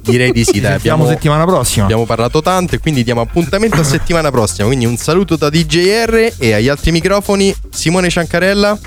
Direi 0.01 0.31
di 0.31 0.43
sì, 0.45 0.59
dai. 0.61 0.73
Abbiamo, 0.73 1.07
settimana 1.07 1.43
prossima. 1.45 1.85
abbiamo 1.85 2.05
parlato 2.05 2.41
tanto 2.43 2.75
e 2.75 2.79
quindi 2.79 3.03
diamo 3.03 3.21
appuntamento 3.21 3.79
a 3.79 3.83
settimana 3.83 4.29
prossima. 4.29 4.67
Quindi 4.67 4.85
un 4.85 4.97
saluto 4.97 5.35
da 5.37 5.49
DJR 5.49 6.33
e 6.37 6.53
agli 6.53 6.67
altri 6.67 6.91
microfoni 6.91 7.53
Simone 7.71 8.09
Ciancarella 8.09 8.77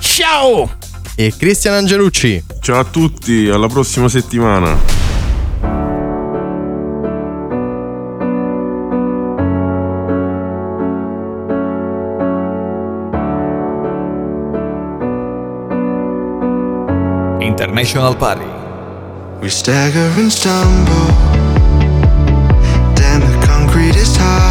Ciao! 0.00 0.68
e 1.14 1.32
Cristian 1.38 1.74
Angelucci. 1.74 2.42
Ciao 2.60 2.80
a 2.80 2.84
tutti, 2.84 3.48
alla 3.48 3.68
prossima 3.68 4.08
settimana. 4.08 5.03
International 17.76 18.14
Party. 18.14 18.46
We 19.42 19.48
stagger 19.48 19.98
and 20.20 20.30
stumble. 20.30 21.08
Damn, 22.94 23.18
the 23.18 23.44
concrete 23.44 23.96
is 23.96 24.16
hard. 24.16 24.43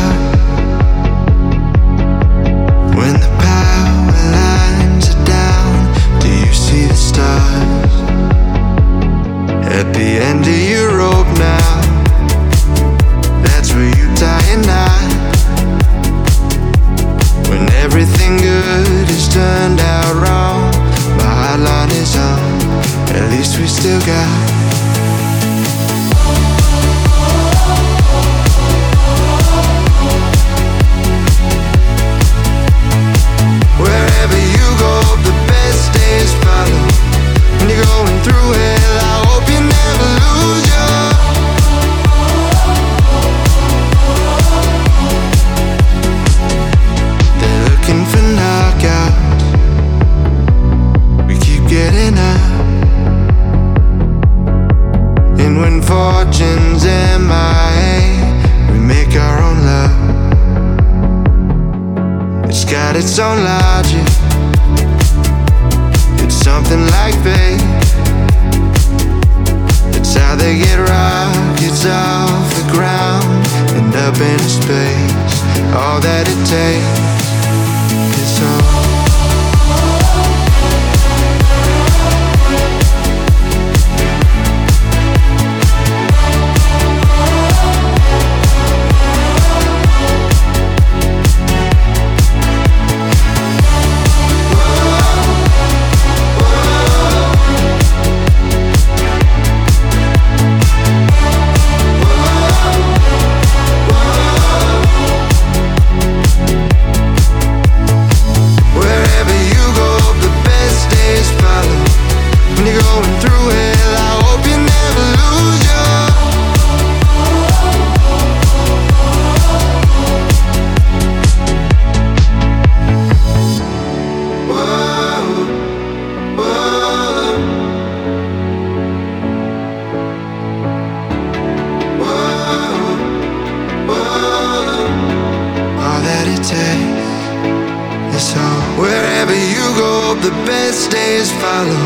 Hope. 138.24 138.80
Wherever 138.80 139.36
you 139.36 139.65
go, 139.76 140.15
the 140.15 140.32
best 140.47 140.91
days 140.91 141.30
follow. 141.43 141.84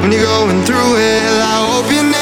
When 0.00 0.10
you're 0.12 0.24
going 0.24 0.62
through 0.64 0.90
hell, 0.96 1.38
I 1.54 1.56
hope 1.68 1.92
you 1.92 2.02
never 2.02 2.17